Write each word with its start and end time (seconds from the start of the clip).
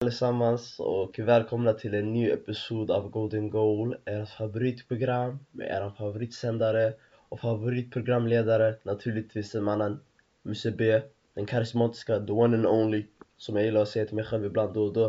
allesammans 0.00 0.80
och 0.80 1.18
välkomna 1.18 1.72
till 1.72 1.94
en 1.94 2.12
ny 2.12 2.30
episod 2.30 2.90
av 2.90 3.10
Golden 3.10 3.50
Goal, 3.50 3.96
ert 4.04 4.28
favoritprogram 4.28 5.38
med 5.50 5.66
er 5.66 5.90
favoritsändare 5.98 6.92
och 7.28 7.40
favoritprogramledare 7.40 8.74
naturligtvis 8.82 9.54
mannen 9.54 10.00
Musse 10.42 10.70
B, 10.70 11.00
den 11.34 11.46
karismatiska, 11.46 12.20
the 12.20 12.32
one 12.32 12.56
and 12.56 12.66
only 12.66 13.06
som 13.36 13.56
jag 13.56 13.64
gillar 13.64 13.82
att 13.82 13.88
säga 13.88 14.06
till 14.06 14.14
mig 14.14 14.24
själv 14.24 14.44
ibland 14.44 14.74
då 14.74 14.84
och 14.84 14.92
då. 14.92 15.06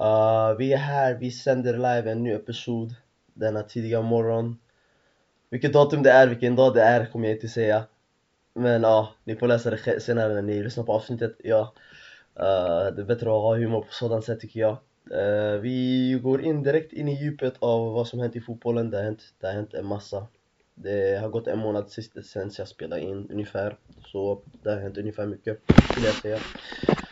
Uh, 0.00 0.56
Vi 0.58 0.72
är 0.72 0.76
här, 0.76 1.14
vi 1.14 1.30
sänder 1.30 1.72
live 1.72 2.10
en 2.10 2.22
ny 2.22 2.32
episod 2.32 2.94
denna 3.34 3.62
tidiga 3.62 4.02
morgon. 4.02 4.58
Vilket 5.50 5.72
datum 5.72 6.02
det 6.02 6.10
är, 6.10 6.26
vilken 6.26 6.56
dag 6.56 6.74
det 6.74 6.82
är 6.82 7.06
kommer 7.06 7.28
jag 7.28 7.36
inte 7.36 7.48
säga. 7.48 7.84
Men 8.54 8.82
ja, 8.82 9.00
uh, 9.00 9.16
ni 9.24 9.36
får 9.36 9.48
läsa 9.48 9.70
det 9.70 10.00
senare 10.00 10.34
när 10.34 10.42
ni 10.42 10.62
lyssnar 10.62 10.84
på 10.84 10.92
avsnittet, 10.92 11.36
ja. 11.44 11.74
Eh, 12.34 12.94
det 12.94 13.02
är 13.02 13.06
bättre 13.06 13.26
att 13.26 13.42
ha 13.42 13.56
humor 13.56 13.80
på 13.80 13.92
sådant 13.92 14.24
sätt 14.24 14.40
tycker 14.40 14.60
jag. 14.60 14.76
Uh, 15.12 15.60
vi 15.60 16.20
går 16.22 16.42
in 16.42 16.62
direkt 16.62 16.92
in 16.92 17.08
i 17.08 17.22
djupet 17.22 17.54
av 17.58 17.92
vad 17.92 18.08
som 18.08 18.20
hänt 18.20 18.36
i 18.36 18.40
fotbollen. 18.40 18.90
Det 18.90 18.96
har 18.96 19.04
hänt, 19.04 19.22
det 19.40 19.46
har 19.46 19.54
hänt 19.54 19.74
en 19.74 19.86
massa. 19.86 20.26
Det 20.74 21.20
har 21.20 21.28
gått 21.28 21.46
en 21.46 21.58
månad 21.58 21.90
sen 21.90 22.50
jag 22.58 22.68
spelade 22.68 23.02
in 23.02 23.30
ungefär. 23.30 23.76
Så 24.04 24.42
det 24.62 24.70
har 24.70 24.76
hänt 24.76 24.98
ungefär 24.98 25.26
mycket 25.26 25.60
skulle 25.90 26.06
jag 26.06 26.14
säga. 26.14 26.38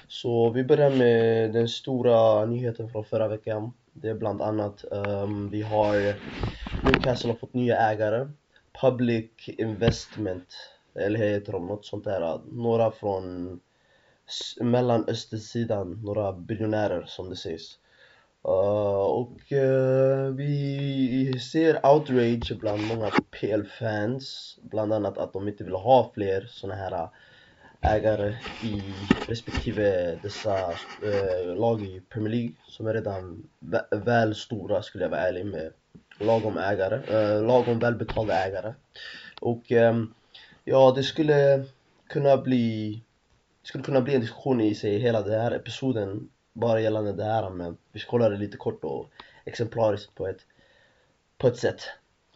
Så 0.09 0.51
vi 0.51 0.65
börjar 0.65 0.91
med 0.91 1.53
den 1.53 1.69
stora 1.69 2.45
nyheten 2.45 2.91
från 2.91 3.05
förra 3.05 3.29
veckan. 3.29 3.73
Det 3.93 4.09
är 4.09 4.15
bland 4.15 4.43
annat, 4.43 4.85
um, 4.91 5.51
vi 5.51 5.63
har 5.63 6.15
Newcastle 6.85 7.31
har 7.31 7.37
fått 7.37 7.55
nya 7.55 7.77
ägare. 7.77 8.29
Public 8.81 9.31
Investment, 9.47 10.49
eller 10.95 11.19
heter 11.19 11.53
de 11.53 11.67
något 11.67 11.87
sånt 11.87 12.05
där. 12.05 12.41
Några 12.53 12.91
från 12.91 13.61
mellanösternsidan, 14.61 16.01
några 16.05 16.33
biljonärer 16.33 17.05
som 17.07 17.31
det 17.31 17.37
sägs. 17.37 17.79
Uh, 18.49 19.05
och 19.21 19.53
uh, 19.53 20.35
vi 20.35 21.41
ser 21.53 21.87
outrage 21.87 22.59
bland 22.61 22.87
många 22.87 23.11
PL-fans 23.31 24.59
bland 24.63 24.93
annat 24.93 25.19
att 25.19 25.33
de 25.33 25.49
inte 25.49 25.65
vill 25.65 25.75
ha 25.75 26.11
fler 26.15 26.47
såna 26.51 26.75
här 26.75 26.93
eh, 26.93 27.09
ägare 27.81 28.37
i 28.63 28.83
respektive 29.29 30.19
dessa 30.23 30.69
uh, 31.05 31.57
lag 31.57 31.83
i 31.83 32.01
Premier 32.09 32.31
League 32.31 32.53
som 32.69 32.87
är 32.87 32.95
redan 32.95 33.49
väl 33.91 34.35
stora 34.35 34.83
skulle 34.83 35.05
jag 35.05 35.11
vara 35.11 35.21
ärlig 35.21 35.47
med. 35.47 35.73
Lagom 36.21 36.59
ägare, 36.59 36.97
uh, 36.97 37.47
lagom 37.47 37.79
välbetalda 37.79 38.35
ägare. 38.35 38.75
Och 39.41 39.71
um, 39.71 40.15
ja 40.65 40.93
det 40.97 41.03
skulle 41.03 41.65
kunna 42.09 42.37
bli 42.37 43.03
skulle 43.63 43.85
kunna 43.85 44.01
bli 44.01 44.15
en 44.15 44.21
diskussion 44.21 44.61
i 44.61 44.75
sig 44.75 44.99
hela 44.99 45.23
den 45.23 45.41
här 45.41 45.51
episoden 45.51 46.31
bara 46.53 46.81
gällande 46.81 47.13
det 47.13 47.25
här 47.25 47.51
men 47.51 47.77
vi 47.93 48.01
ska 48.01 48.11
hålla 48.11 48.29
det 48.29 48.37
lite 48.37 48.57
kort 48.57 48.85
och 48.85 49.11
exemplariskt 49.45 50.15
på 50.15 50.27
ett, 50.27 50.47
på 51.39 51.47
ett 51.47 51.57
sätt. 51.57 51.81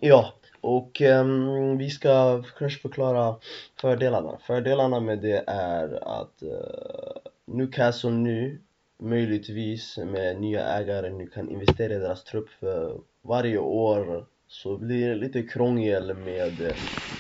Ja, 0.00 0.34
och 0.60 1.00
um, 1.00 1.78
vi 1.78 1.90
ska 1.90 2.42
kanske 2.58 2.80
förklara 2.82 3.36
fördelarna. 3.80 4.38
Fördelarna 4.46 5.00
med 5.00 5.18
det 5.18 5.44
är 5.46 6.08
att 6.20 6.42
uh, 6.42 7.30
Newcastle 7.46 8.10
nu 8.10 8.60
möjligtvis 8.98 9.98
med 9.98 10.40
nya 10.40 10.64
ägare 10.64 11.10
nu 11.10 11.26
kan 11.26 11.48
investera 11.48 11.94
i 11.94 11.98
deras 11.98 12.24
trupp 12.24 12.48
för 12.48 13.00
varje 13.22 13.58
år 13.58 14.26
så 14.52 14.76
blir 14.76 15.08
det 15.08 15.14
lite 15.14 15.42
krångel 15.42 16.14
med 16.14 16.72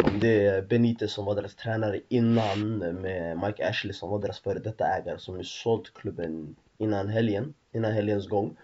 om 0.04 0.18
det 0.20 0.46
är 0.46 0.62
Benitez 0.62 1.12
som 1.12 1.24
var 1.24 1.34
deras 1.34 1.54
tränare 1.54 2.00
innan 2.08 2.78
med 2.78 3.38
Mike 3.38 3.68
Ashley 3.68 3.92
som 3.92 4.10
var 4.10 4.18
deras 4.18 4.40
före 4.40 4.58
detta 4.58 4.86
ägare 4.86 5.18
som 5.18 5.36
nu 5.36 5.44
sålt 5.44 5.94
klubben 5.94 6.56
innan 6.78 7.08
helgen, 7.08 7.54
innan 7.74 7.92
helgens 7.92 8.28
gång. 8.28 8.56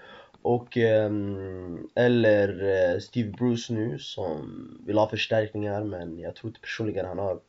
Och 0.43 0.77
ehm, 0.77 1.89
eller 1.95 2.49
eh, 2.63 2.99
Steve 2.99 3.31
Bruce 3.31 3.73
nu 3.73 3.99
som 3.99 4.69
vill 4.87 4.99
ha 4.99 5.09
förstärkningar 5.09 5.85
men 5.85 6.19
jag 6.19 6.37
tror 6.37 6.51
inte 6.51 6.61
personligen 6.61 7.07
han 7.07 7.19
har 7.19 7.41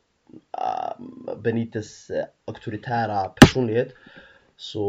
ah, 0.50 0.94
Benites 1.42 2.10
eh, 2.10 2.24
auktoritära 2.44 3.28
personlighet 3.28 3.94
så 4.60 4.84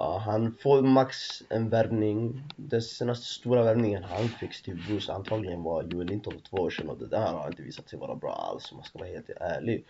uh, 0.00 0.18
han 0.18 0.52
får 0.52 0.82
max 0.82 1.16
en 1.48 1.68
värvning. 1.68 2.42
Den 2.56 2.82
senaste 2.82 3.26
stora 3.26 3.62
värvningen 3.62 4.04
han 4.04 4.28
fick 4.28 4.54
Steve 4.54 4.80
Bruce 4.88 5.12
antagligen 5.12 5.62
var 5.62 5.82
Joel 5.82 6.06
Linton 6.06 6.32
för 6.32 6.40
två 6.40 6.56
år 6.56 6.70
sedan. 6.70 6.88
Och 6.88 6.98
det 6.98 7.06
där 7.06 7.32
har 7.32 7.48
inte 7.48 7.62
visat 7.62 7.88
sig 7.88 7.98
vara 7.98 8.14
bra 8.14 8.32
alls 8.32 8.72
om 8.72 8.76
man 8.76 8.84
ska 8.84 8.98
vara 8.98 9.08
helt 9.08 9.30
ärlig. 9.30 9.84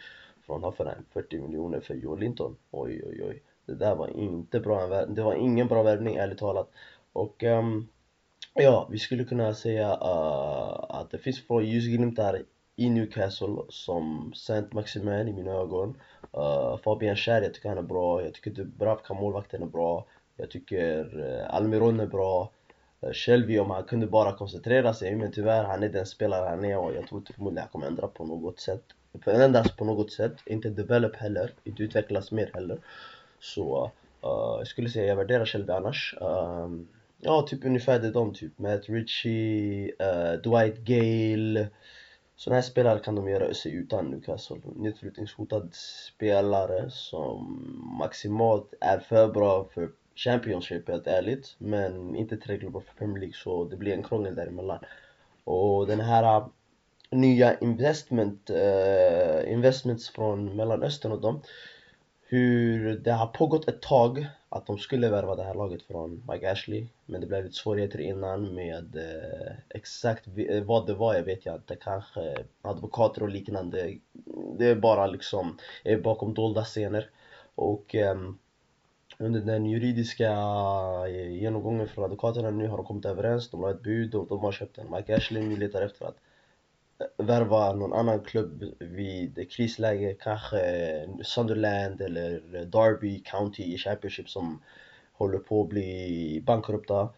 Från 0.47 0.72
för 0.72 0.99
40 1.12 1.39
miljoner 1.39 1.81
för 1.81 1.94
Joel 1.94 2.21
Linton. 2.21 2.56
Oj 2.71 3.03
oj 3.06 3.22
oj. 3.25 3.43
Det 3.66 3.75
där 3.75 3.94
var 3.94 4.09
inte 4.09 4.60
bra, 4.60 5.05
det 5.06 5.22
var 5.22 5.34
ingen 5.34 5.66
bra 5.66 5.83
värvning 5.83 6.16
ärligt 6.16 6.39
talat. 6.39 6.71
Och 7.12 7.43
um, 7.43 7.89
ja, 8.55 8.89
vi 8.91 8.99
skulle 8.99 9.25
kunna 9.25 9.55
säga 9.55 9.89
uh, 9.89 10.84
att 10.89 11.10
det 11.10 11.19
finns 11.19 11.47
få 11.47 11.62
ljusglimtar 11.62 12.43
i 12.77 12.91
Newcastle 12.91 13.56
som 13.69 14.33
Saint 14.34 14.72
Maximin 14.72 15.28
i 15.28 15.33
mina 15.33 15.50
ögon 15.50 15.97
uh, 16.36 16.76
Fabian 16.76 17.16
Schär, 17.16 17.42
jag 17.42 17.54
tycker 17.54 17.68
han 17.68 17.78
är 17.78 17.82
bra, 17.82 18.22
jag 18.22 18.34
tycker 18.34 18.50
Dubravka 18.50 19.14
målvakten 19.14 19.62
är 19.62 19.66
bra. 19.66 20.06
Jag 20.36 20.50
tycker 20.50 21.18
uh, 21.20 21.54
Almiron 21.54 22.00
är 22.00 22.06
bra. 22.06 22.50
Uh, 23.04 23.12
Shelby 23.12 23.58
om 23.58 23.70
han 23.70 23.84
kunde 23.84 24.06
bara 24.06 24.32
koncentrera 24.32 24.94
sig 24.94 25.16
men 25.16 25.32
tyvärr 25.32 25.64
han 25.64 25.82
är 25.82 25.88
den 25.88 26.06
spelare 26.06 26.48
han 26.48 26.64
är 26.64 26.78
och 26.78 26.94
jag 26.94 27.08
tror 27.08 27.20
inte 27.20 27.32
förmodligen 27.32 27.62
han 27.62 27.72
kommer 27.72 27.86
ändra 27.86 28.08
på 28.08 28.24
något 28.24 28.60
sätt. 28.60 28.84
Förändras 29.24 29.76
på 29.76 29.84
något 29.84 30.12
sätt, 30.12 30.34
inte 30.46 30.70
develop 30.70 31.16
heller, 31.16 31.52
inte 31.64 31.82
utvecklas 31.82 32.32
mer 32.32 32.50
heller. 32.54 32.78
Så 33.41 33.84
uh, 34.24 34.58
jag 34.58 34.66
skulle 34.66 34.88
säga 34.88 35.06
jag 35.06 35.16
värderar 35.16 35.44
Shelby 35.44 35.72
annars. 35.72 36.14
Um, 36.20 36.88
Ja, 37.22 37.42
typ 37.42 37.64
ungefär 37.64 37.98
det 37.98 38.10
de 38.10 38.34
typ, 38.34 38.58
Matt 38.58 38.88
Ritchie, 38.88 39.92
uh, 39.92 40.32
Dwight 40.42 40.78
Gale 40.78 41.68
sådana 42.41 42.56
här 42.56 42.62
spelare 42.62 42.99
kan 42.99 43.15
de 43.15 43.28
göra 43.28 43.55
sig 43.55 43.75
utan 43.75 44.11
Newcastle. 44.11 44.56
Nedflyttningshotad 44.77 45.69
spelare 45.75 46.91
som 46.91 47.45
maximalt 47.99 48.75
är 48.81 48.99
för 48.99 49.28
bra 49.28 49.69
för 49.75 49.91
Championship 50.15 50.89
helt 50.89 51.06
ärligt 51.06 51.55
men 51.59 52.17
inte 52.17 52.37
tillräckligt 52.37 52.73
bra 52.73 52.81
för 52.81 52.95
Premier 52.95 53.19
League 53.19 53.34
så 53.34 53.65
det 53.65 53.77
blir 53.77 53.93
en 53.93 54.03
krångel 54.03 54.34
däremellan. 54.34 54.78
Och 55.45 55.87
den 55.87 56.01
här 56.01 56.37
äh, 56.37 56.47
nya 57.11 57.59
investment, 57.59 58.51
uh, 58.51 59.53
investments 59.53 60.11
från 60.11 60.57
Mellanöstern 60.57 61.12
och 61.12 61.21
dem 61.21 61.43
hur 62.30 62.98
det 62.98 63.12
har 63.12 63.26
pågått 63.26 63.68
ett 63.68 63.82
tag 63.82 64.26
att 64.48 64.66
de 64.66 64.78
skulle 64.78 65.10
värva 65.10 65.36
det 65.36 65.44
här 65.44 65.54
laget 65.54 65.82
från 65.82 66.22
Mike 66.28 66.50
Ashley 66.52 66.86
men 67.06 67.20
det 67.20 67.26
blev 67.26 67.44
lite 67.44 67.56
svårigheter 67.56 68.00
innan 68.00 68.54
med 68.54 68.96
eh, 68.96 69.52
exakt 69.68 70.26
eh, 70.36 70.62
vad 70.62 70.86
det 70.86 70.94
var, 70.94 71.14
jag 71.14 71.22
vet 71.22 71.46
jag 71.46 71.54
inte, 71.54 71.76
kanske 71.76 72.36
advokater 72.62 73.22
och 73.22 73.28
liknande 73.28 73.98
det 74.58 74.66
är 74.66 74.74
bara 74.74 75.06
liksom 75.06 75.58
är 75.84 75.96
bakom 75.96 76.34
dolda 76.34 76.64
scener. 76.64 77.10
Och 77.54 77.94
eh, 77.94 78.16
under 79.18 79.41
den 79.41 79.66
juridiska 79.66 80.30
eh, 81.08 81.30
genomgången 81.30 81.88
från 81.88 82.04
advokaterna 82.04 82.50
nu 82.50 82.68
har 82.68 82.76
de 82.76 82.86
kommit 82.86 83.04
överens, 83.04 83.50
de 83.50 83.62
har 83.62 83.70
ett 83.70 83.82
bud 83.82 84.14
och 84.14 84.26
de 84.28 84.41
har 84.41 84.52
köpt 84.52 84.78
en 84.78 84.91
Mike 84.91 85.16
Ashley, 85.16 85.42
nu 85.42 85.56
letar 85.56 85.82
efter 85.82 86.06
att 86.06 86.16
värva 87.16 87.72
någon 87.72 87.93
annan 87.93 88.21
klubb 88.21 88.65
vid 88.78 89.50
krisläge, 89.50 90.16
kanske 90.21 90.61
Sunderland 91.22 92.00
eller 92.00 92.41
Derby 92.65 93.22
County 93.25 93.62
i 93.62 93.78
Championship 93.78 94.31
som 94.31 94.62
håller 95.12 95.39
på 95.39 95.62
att 95.62 95.69
bli 95.69 96.43
bankrupta 96.47 97.09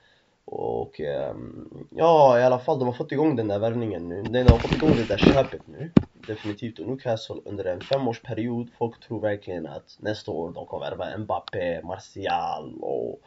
och 0.45 1.01
ehm, 1.01 1.87
ja 1.91 2.39
i 2.39 2.43
alla 2.43 2.59
fall 2.59 2.79
de 2.79 2.85
har 2.89 2.93
fått 2.95 3.13
igång 3.13 3.37
den 3.37 3.49
där 3.49 3.59
värvningen 3.59 4.09
nu, 4.09 4.23
de 4.23 4.43
har 4.43 4.59
fått 4.59 4.73
igång 4.73 4.91
det 4.97 5.09
där 5.09 5.19
köpet 5.19 5.67
nu. 5.67 5.91
Definitivt. 6.27 6.79
Och 6.79 6.87
Newcastle 6.87 7.37
under 7.45 7.65
en 7.65 7.81
femårsperiod, 7.81 8.69
folk 8.79 9.01
tror 9.01 9.21
verkligen 9.21 9.67
att 9.67 9.97
nästa 9.99 10.31
år 10.31 10.53
de 10.53 10.67
kommer 10.67 10.91
värva 10.91 11.19
Mbappé, 11.19 11.83
Martial 11.83 12.79
och 12.81 13.21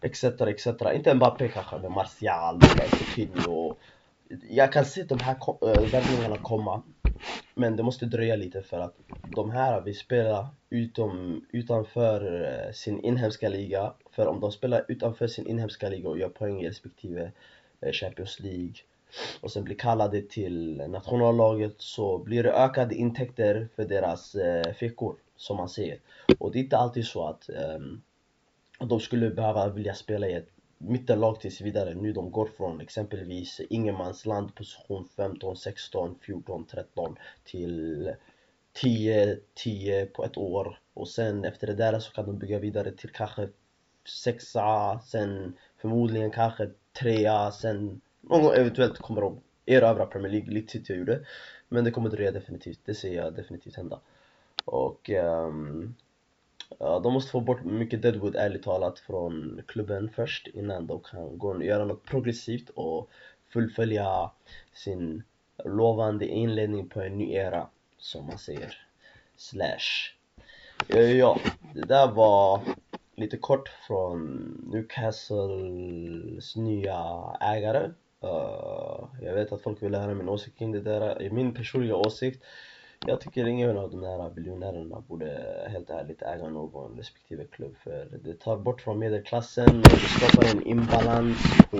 etc 0.00 0.24
etc, 0.24 0.66
inte 0.94 1.14
Mbappé 1.14 1.48
kanske 1.48 1.78
men 1.78 1.92
Martial, 1.92 2.60
Coutinho 2.90 3.74
jag 4.50 4.72
kan 4.72 4.84
se 4.84 5.02
de 5.02 5.20
här 5.20 5.36
eh, 5.62 5.90
värvningarna 5.92 6.36
komma 6.36 6.82
men 7.54 7.76
det 7.76 7.82
måste 7.82 8.06
dröja 8.06 8.36
lite 8.36 8.62
för 8.62 8.80
att 8.80 8.94
de 9.36 9.50
här 9.50 9.80
vill 9.80 9.98
spela 9.98 10.48
utom, 10.70 11.44
utanför 11.52 12.44
eh, 12.44 12.72
sin 12.72 13.00
inhemska 13.00 13.48
liga. 13.48 13.92
För 14.10 14.26
om 14.26 14.40
de 14.40 14.52
spelar 14.52 14.84
utanför 14.88 15.26
sin 15.26 15.46
inhemska 15.46 15.88
liga 15.88 16.08
och 16.08 16.18
gör 16.18 16.28
poäng 16.28 16.60
i 16.60 16.68
respektive 16.68 17.32
eh, 17.80 17.92
Champions 17.92 18.40
League 18.40 18.74
och 19.40 19.52
sen 19.52 19.64
blir 19.64 19.76
kallade 19.76 20.22
till 20.22 20.76
nationallaget 20.88 21.74
så 21.78 22.18
blir 22.18 22.42
det 22.42 22.52
ökade 22.52 22.94
intäkter 22.94 23.68
för 23.76 23.84
deras 23.84 24.36
fickor 24.78 25.16
som 25.36 25.56
man 25.56 25.68
ser. 25.68 25.98
Och 26.38 26.52
det 26.52 26.58
är 26.58 26.62
inte 26.62 26.76
alltid 26.76 27.06
så 27.06 27.28
att 27.28 27.50
um, 27.76 28.02
de 28.78 29.00
skulle 29.00 29.30
behöva 29.30 29.68
vilja 29.68 29.94
spela 29.94 30.28
i 30.28 30.32
ett 30.32 30.48
mittenlag 30.78 31.40
tills 31.40 31.60
vidare. 31.60 31.94
Nu 31.94 32.12
de 32.12 32.30
går 32.30 32.46
från 32.56 32.80
exempelvis 32.80 33.60
ingenmansland 33.70 34.54
position 34.54 35.08
15, 35.16 35.56
16, 35.56 36.18
14, 36.20 36.64
13 36.64 37.16
till 37.44 38.12
10, 38.72 39.38
10 39.54 40.06
på 40.06 40.24
ett 40.24 40.36
år 40.36 40.80
och 40.94 41.08
sen 41.08 41.44
efter 41.44 41.66
det 41.66 41.74
där 41.74 41.98
så 41.98 42.12
kan 42.12 42.26
de 42.26 42.38
bygga 42.38 42.58
vidare 42.58 42.92
till 42.92 43.10
kanske 43.10 43.48
sexa, 44.08 45.00
sen 45.06 45.56
förmodligen 45.76 46.30
kanske 46.30 46.70
trea, 47.00 47.50
sen 47.50 48.00
någon 48.20 48.42
gång 48.42 48.52
eventuellt 48.52 48.98
kommer 48.98 49.20
de 49.20 49.40
erövra 49.66 50.06
Premier 50.06 50.32
League, 50.32 50.50
lite 50.50 50.72
City 50.72 50.94
gjorde. 50.94 51.20
Men 51.68 51.84
det 51.84 51.90
kommer 51.90 52.10
dröja 52.10 52.32
definitivt, 52.32 52.80
det 52.84 52.94
ser 52.94 53.14
jag 53.14 53.34
definitivt 53.34 53.76
hända. 53.76 54.00
Och 54.64 55.10
um, 55.10 55.94
ja, 56.78 56.98
de 56.98 57.12
måste 57.12 57.30
få 57.30 57.40
bort 57.40 57.64
mycket 57.64 58.02
Deadwood 58.02 58.36
ärligt 58.36 58.62
talat 58.62 58.98
från 58.98 59.62
klubben 59.66 60.10
först 60.14 60.46
innan 60.46 60.86
de 60.86 61.00
kan 61.00 61.38
gå 61.38 61.48
och 61.48 61.64
göra 61.64 61.84
något 61.84 62.04
progressivt 62.04 62.68
och 62.68 63.10
fullfölja 63.52 64.30
sin 64.72 65.22
lovande 65.64 66.26
inledning 66.26 66.88
på 66.88 67.00
en 67.00 67.18
ny 67.18 67.32
era, 67.32 67.68
som 67.98 68.26
man 68.26 68.38
säger. 68.38 68.76
Slash. 69.36 70.14
Ja, 70.86 70.98
ja, 71.00 71.40
det 71.74 71.86
där 71.86 72.06
var 72.06 72.60
lite 73.16 73.36
kort 73.36 73.68
från 73.68 74.26
Newcastles 74.72 76.56
nya 76.56 76.96
ägare. 77.40 77.90
Uh, 78.24 79.08
jag 79.22 79.34
vet 79.34 79.52
att 79.52 79.62
folk 79.62 79.82
vill 79.82 79.94
höra 79.94 80.14
min 80.14 80.28
åsikt 80.28 80.58
kring 80.58 80.72
det 80.72 80.80
där. 80.80 81.30
Min 81.30 81.54
personliga 81.54 81.96
åsikt 81.96 82.44
jag 83.00 83.20
tycker 83.20 83.46
ingen 83.46 83.78
av 83.78 83.90
de 83.90 84.02
här 84.02 84.30
biljonärerna 84.30 85.00
borde 85.00 85.66
helt 85.68 85.90
ärligt 85.90 86.22
äga 86.22 86.48
någon 86.48 86.96
respektive 86.96 87.44
klubb 87.44 87.76
för 87.76 88.18
det 88.24 88.40
tar 88.40 88.56
bort 88.56 88.80
från 88.80 88.98
medelklassen 88.98 89.84
och 89.84 90.00
det 90.00 90.08
skapar 90.08 90.44
en 90.44 90.62
imbalans 90.62 91.58
på 91.70 91.76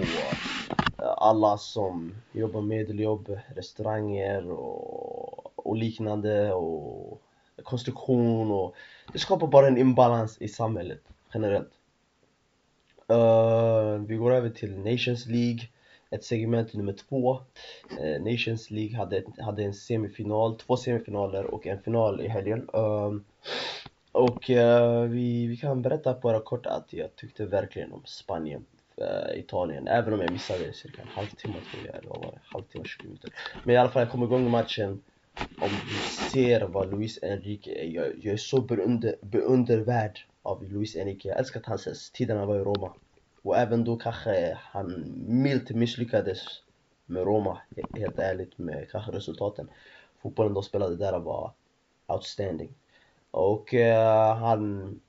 eh, 0.99 1.15
alla 1.17 1.59
som 1.59 2.15
jobbar 2.33 2.61
medeljobb, 2.61 3.39
restauranger 3.55 4.51
och, 4.51 5.59
och 5.69 5.77
liknande 5.77 6.53
och 6.53 7.23
konstruktion 7.63 8.51
och 8.51 8.75
det 9.13 9.19
skapar 9.19 9.47
bara 9.47 9.67
en 9.69 9.79
imbalans 9.79 10.39
i 10.41 10.49
samhället 10.49 11.03
generellt. 11.35 11.73
Uh, 13.13 14.07
vi 14.07 14.17
går 14.17 14.33
över 14.35 14.51
till 14.51 14.79
Nations 14.79 15.27
League 15.27 15.61
ett 16.11 16.25
segment 16.25 16.75
nummer 16.75 16.93
två. 16.93 17.41
Eh, 18.01 18.23
Nations 18.23 18.71
League 18.71 18.97
hade, 18.97 19.23
hade 19.39 19.65
en 19.65 19.75
semifinal, 19.75 20.59
två 20.59 20.77
semifinaler 20.77 21.45
och 21.45 21.67
en 21.67 21.83
final 21.83 22.21
i 22.21 22.29
helgen. 22.29 22.69
Ehm, 22.73 23.25
och 24.13 24.51
eh, 24.51 25.03
vi, 25.03 25.47
vi 25.47 25.57
kan 25.57 25.83
berätta 25.83 26.15
bara 26.15 26.41
kort 26.41 26.67
att 26.67 26.93
jag 26.93 27.17
tyckte 27.17 27.47
verkligen 27.47 27.93
om 27.93 28.03
Spanien, 28.05 28.65
eh, 28.97 29.39
Italien, 29.39 29.89
även 29.89 30.15
om 30.15 30.21
jag 30.21 30.33
missade 30.33 30.73
cirka 30.73 31.03
en 31.03 31.09
halvtimme 31.09 31.55
tror 31.71 31.87
jag, 31.87 31.97
eller 31.97 32.09
vad 32.09 32.25
var 32.25 32.33
det? 32.33 32.41
Halvtimme, 32.43 32.85
20 32.85 33.05
minuter. 33.05 33.31
Men 33.65 33.75
i 33.75 33.79
alla 33.79 33.91
fall, 33.91 34.03
jag 34.03 34.11
kom 34.11 34.23
igång 34.23 34.51
matchen. 34.51 35.03
Om 35.61 35.69
du 35.69 35.95
ser 36.31 36.61
vad 36.61 36.91
Luis 36.91 37.19
Enrique 37.23 37.85
är, 37.85 37.85
jag, 37.85 38.07
jag 38.23 38.33
är 38.33 38.37
så 38.37 38.61
beundervärd 39.21 40.21
av 40.43 40.65
Luis 40.65 40.97
Enrique. 40.97 41.29
Jag 41.29 41.39
älskar 41.39 41.61
att 41.61 41.67
han 41.67 41.77
ses, 41.77 42.11
tiden 42.11 42.37
han 42.37 42.49
var 42.49 42.57
i 42.57 42.65
Roma. 42.65 42.93
Och 43.43 43.57
även 43.57 43.85
då 43.85 43.97
kanske 43.97 44.59
han 44.63 45.15
milt 45.27 45.71
misslyckades 45.71 46.63
med 47.07 47.23
Roma, 47.23 47.59
helt 47.97 48.19
ärligt 48.19 48.59
med 48.59 48.91
kanske 48.91 49.13
resultaten. 49.13 49.71
Fotbollen 50.23 50.55
de 50.55 50.63
spelade 50.63 50.97
där 50.97 51.19
var 51.19 51.53
outstanding. 52.07 52.75
Och 53.31 53.75
eh, 53.75 54.37
han 54.37 55.01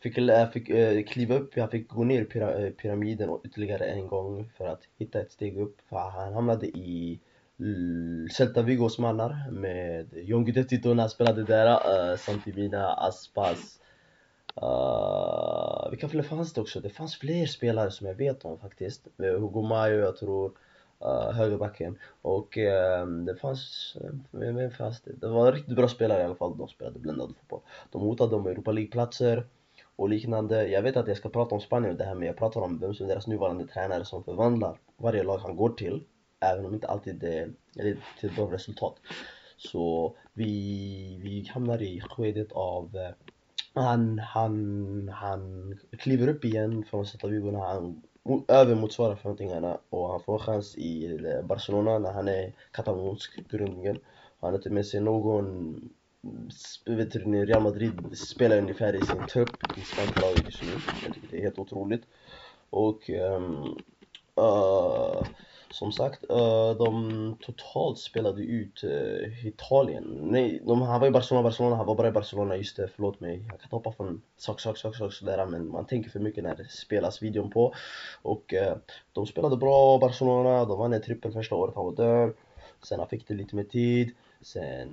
fick, 0.00 0.18
eh, 0.18 0.50
fick 0.50 0.70
eh, 0.70 1.04
kliva 1.04 1.34
upp, 1.34 1.58
han 1.58 1.68
fick 1.68 1.88
gå 1.88 2.04
ner 2.04 2.20
i 2.20 2.38
eh, 2.38 2.70
pyramiden 2.70 3.38
ytterligare 3.44 3.84
en 3.84 4.06
gång 4.08 4.50
för 4.56 4.66
att 4.66 4.82
hitta 4.98 5.20
ett 5.20 5.32
steg 5.32 5.58
upp. 5.58 5.76
För 5.88 5.96
han 5.96 6.32
hamnade 6.32 6.66
i 6.66 7.20
Celta 8.32 8.62
Vigos 8.62 8.98
mannar 8.98 9.50
med 9.50 10.08
John 10.12 10.44
Guidetti 10.44 10.76
då 10.76 10.94
när 10.94 11.02
han 11.02 11.10
spelade 11.10 11.44
där, 11.44 11.66
eh, 12.12 12.16
Santimina, 12.16 12.92
Aspas, 12.92 13.80
Eh, 14.62 15.84
uh, 15.84 15.90
vilka 15.90 16.08
fler 16.08 16.22
fanns 16.22 16.52
det 16.52 16.60
också? 16.60 16.80
Det 16.80 16.90
fanns 16.90 17.16
fler 17.16 17.46
spelare 17.46 17.90
som 17.90 18.06
jag 18.06 18.14
vet 18.14 18.44
om 18.44 18.58
faktiskt. 18.58 19.06
Eh, 19.18 19.40
Hugo 19.40 19.62
Mayo, 19.62 19.98
jag 20.00 20.16
tror, 20.16 20.52
uh, 21.04 21.32
högerbacken. 21.32 21.98
Och 22.22 22.56
uh, 22.56 23.06
det 23.06 23.36
fanns, 23.36 23.96
vem, 24.30 24.56
vem 24.56 24.70
fanns 24.70 25.00
det? 25.00 25.12
Det 25.12 25.28
var 25.28 25.52
riktigt 25.52 25.76
bra 25.76 25.88
spelare 25.88 26.22
i 26.22 26.24
alla 26.24 26.34
fall, 26.34 26.58
de 26.58 26.68
spelade 26.68 26.98
bländad 26.98 27.34
fotboll. 27.38 27.60
De 27.90 28.02
hotade 28.02 28.36
om 28.36 28.46
Europa 28.46 28.72
League-platser 28.72 29.46
och 29.96 30.08
liknande. 30.08 30.68
Jag 30.68 30.82
vet 30.82 30.96
att 30.96 31.08
jag 31.08 31.16
ska 31.16 31.28
prata 31.28 31.54
om 31.54 31.60
Spanien 31.60 31.92
och 31.92 31.98
det 31.98 32.04
här 32.04 32.14
men 32.14 32.26
jag 32.26 32.36
pratar 32.36 32.60
om 32.60 32.78
vem 32.78 32.94
som 32.94 33.06
är 33.06 33.10
deras 33.10 33.26
nuvarande 33.26 33.66
tränare 33.66 34.04
som 34.04 34.24
förvandlar 34.24 34.78
varje 34.96 35.22
lag 35.22 35.38
han 35.38 35.56
går 35.56 35.70
till. 35.70 36.02
Även 36.40 36.66
om 36.66 36.74
inte 36.74 36.86
alltid 36.86 37.16
det 37.16 37.48
leder 37.72 37.98
till 38.20 38.34
bra 38.34 38.52
resultat. 38.52 38.94
Så 39.56 40.16
vi, 40.32 41.20
vi 41.22 41.48
hamnar 41.48 41.82
i 41.82 42.00
skedet 42.00 42.52
av 42.52 42.96
han, 43.82 44.18
han, 44.18 45.08
han 45.14 45.74
kliver 45.98 46.28
upp 46.28 46.44
igen 46.44 46.84
från 46.90 47.06
Celta 47.06 47.26
Vigo 47.26 47.50
när 47.50 47.60
han 47.60 48.02
övermotsvarar 48.48 49.16
förväntningarna 49.16 49.78
och 49.90 50.10
han 50.10 50.20
får 50.20 50.38
chans 50.38 50.76
i 50.76 51.06
eh, 51.06 51.46
Barcelona 51.46 51.98
när 51.98 52.12
han 52.12 52.28
är 52.28 52.52
katalonsk 52.70 53.50
grundligen. 53.50 53.98
Han 54.40 54.50
har 54.50 54.58
inte 54.58 54.70
med 54.70 54.86
sig 54.86 55.00
någon 55.00 55.80
vet 56.84 57.12
du, 57.12 57.44
Real 57.44 57.62
Madrid 57.62 58.18
spelar 58.18 58.58
ungefär 58.58 58.94
i 58.94 59.06
sin 59.06 59.26
trupp 59.26 59.78
i 59.78 59.80
spanska 59.80 60.20
laget 60.20 60.44
just 60.44 60.62
nu. 60.62 60.68
Jag 61.04 61.14
tycker 61.14 61.28
det 61.30 61.38
är 61.38 61.42
helt 61.42 61.58
otroligt. 61.58 62.02
Och 62.70 63.10
um, 63.10 63.78
uh, 64.40 65.22
som 65.70 65.92
sagt, 65.92 66.30
eh, 66.30 66.70
de 66.70 67.36
totalt 67.40 67.98
spelade 67.98 68.42
ut 68.42 68.84
eh, 68.84 69.46
Italien. 69.46 70.18
Nej, 70.22 70.62
de, 70.66 70.82
han 70.82 71.00
var 71.00 71.06
i 71.06 71.10
Barcelona, 71.10 71.42
Barcelona, 71.42 71.76
han 71.76 71.86
var 71.86 71.94
bara 71.94 72.08
i 72.08 72.12
Barcelona, 72.12 72.56
just 72.56 72.76
det, 72.76 72.88
förlåt 72.94 73.20
mig. 73.20 73.44
Jag 73.50 73.60
kan 73.60 73.70
hoppa 73.70 73.92
från 73.92 74.22
sak, 74.36 74.60
sak, 74.60 74.76
sak, 74.76 74.96
sak 74.96 75.12
sådär, 75.12 75.46
men 75.46 75.68
man 75.68 75.86
tänker 75.86 76.10
för 76.10 76.20
mycket 76.20 76.44
när 76.44 76.56
det 76.56 76.70
spelas 76.70 77.22
videon 77.22 77.50
på. 77.50 77.74
Och 78.22 78.54
eh, 78.54 78.76
de 79.12 79.26
spelade 79.26 79.56
bra, 79.56 79.98
Barcelona, 79.98 80.64
de 80.64 80.78
vann 80.78 80.92
en 80.92 81.02
trippel 81.02 81.32
första 81.32 81.54
året 81.54 81.74
han 81.74 81.84
var 81.84 81.96
där. 81.96 82.32
Sen 82.82 82.98
han 82.98 83.08
fick 83.08 83.28
det 83.28 83.34
lite 83.34 83.56
mer 83.56 83.64
tid. 83.64 84.10
Sen 84.40 84.88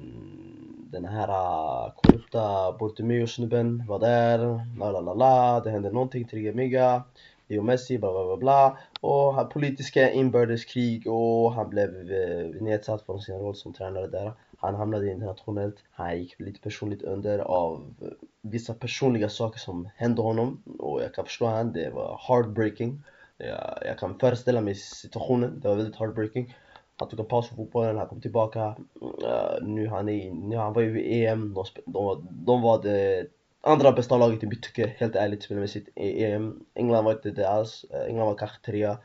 den 0.92 1.06
här 1.06 1.92
korrupta 1.96 2.72
Bortomeo-snubben 2.72 3.84
var 3.88 4.00
där, 4.00 4.38
la 4.80 4.92
la 4.92 5.00
la 5.02 5.14
la, 5.14 5.60
det 5.60 5.72
hände 5.72 5.92
någonting, 5.92 6.28
Trigger 6.28 6.54
Mega. 6.54 7.04
Leo 7.48 7.64
Messi, 7.64 7.98
bla 7.98 8.12
bla 8.12 8.26
bla 8.26 8.38
bla. 8.38 8.78
Och 9.02 9.34
han, 9.34 9.50
politiska 9.50 10.12
inbördeskrig 10.12 11.08
och 11.08 11.54
han 11.54 11.70
blev 11.70 12.12
eh, 12.12 12.62
nedsatt 12.62 13.06
från 13.06 13.22
sin 13.22 13.40
roll 13.40 13.56
som 13.56 13.74
tränare 13.74 14.08
där. 14.08 14.34
Han 14.58 14.76
hamnade 14.76 15.12
internationellt. 15.12 15.76
Han 15.92 16.20
gick 16.20 16.40
lite 16.40 16.62
personligt 16.62 17.02
under 17.02 17.40
av 17.40 17.94
eh, 18.02 18.08
vissa 18.42 18.74
personliga 18.74 19.30
saker 19.30 19.60
som 19.60 19.90
hände 19.96 20.22
honom. 20.22 20.64
Och 20.80 21.04
jag 21.04 21.14
kan 21.14 21.26
förstå 21.26 21.46
han, 21.46 21.74
det 21.74 21.90
var 21.90 22.22
heartbreaking. 22.28 23.04
Jag, 23.38 23.80
jag 23.86 23.98
kan 24.00 24.20
föreställa 24.20 24.62
mig 24.62 24.76
situationen, 24.76 25.60
det 25.60 25.68
var 25.68 25.76
väldigt 25.76 25.96
heartbreaking. 25.96 26.56
Han 26.98 27.10
tog 27.10 27.20
en 27.20 27.26
paus 27.26 27.48
från 27.48 27.58
fotbollen, 27.58 27.98
han 27.98 28.08
kom 28.08 28.22
tillbaka. 28.22 28.76
Uh, 29.24 29.68
nu 29.68 29.88
han 29.88 30.10
är, 30.10 30.32
nu 30.32 30.58
han 30.58 30.74
var 30.74 30.82
ju 30.82 31.02
i 31.02 31.26
EM, 31.26 31.54
de, 31.54 31.66
de, 31.86 32.28
de 32.32 32.62
var 32.62 32.82
det 32.82 33.28
andra 33.66 33.92
bästa 33.92 34.18
laget 34.18 34.44
i 34.44 34.48
mitt 34.48 34.64
tycke, 34.64 34.94
helt 34.98 35.16
ärligt 35.16 35.44
spelmässigt 35.44 35.90
i 35.96 36.24
EM. 36.24 36.44
Mm, 36.44 36.66
England 36.74 37.06
var 37.06 37.12
inte 37.12 37.32
det 37.32 37.50
alls. 37.50 37.86
Eh, 37.94 38.02
England 38.02 38.26
var 38.26 38.36
kanske 38.36 38.66
trea 38.66 38.98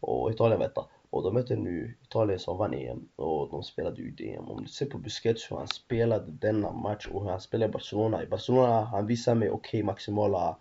och 0.00 0.30
Italien 0.30 0.58
var 0.58 0.66
etta. 0.66 0.84
Och 1.10 1.22
de 1.22 1.34
möter 1.34 1.56
nu 1.56 1.94
Italien 2.02 2.38
som 2.38 2.58
vann 2.58 2.74
EM 2.74 3.08
och 3.16 3.48
de 3.50 3.62
spelade 3.62 4.02
ut 4.02 4.20
EM. 4.20 4.50
Om 4.50 4.62
du 4.62 4.68
ser 4.68 4.86
på 4.86 4.98
Busquets 4.98 5.50
hur 5.50 5.56
han 5.56 5.68
spelade 5.68 6.24
denna 6.26 6.72
match 6.72 7.06
och 7.12 7.22
hur 7.22 7.30
han 7.30 7.40
spelade 7.40 7.70
i 7.70 7.72
Barcelona. 7.72 8.22
I 8.22 8.26
Barcelona 8.26 8.84
han 8.84 9.06
visar 9.06 9.34
mig 9.34 9.50
okej 9.50 9.68
okay, 9.68 9.82
maximala 9.82 10.56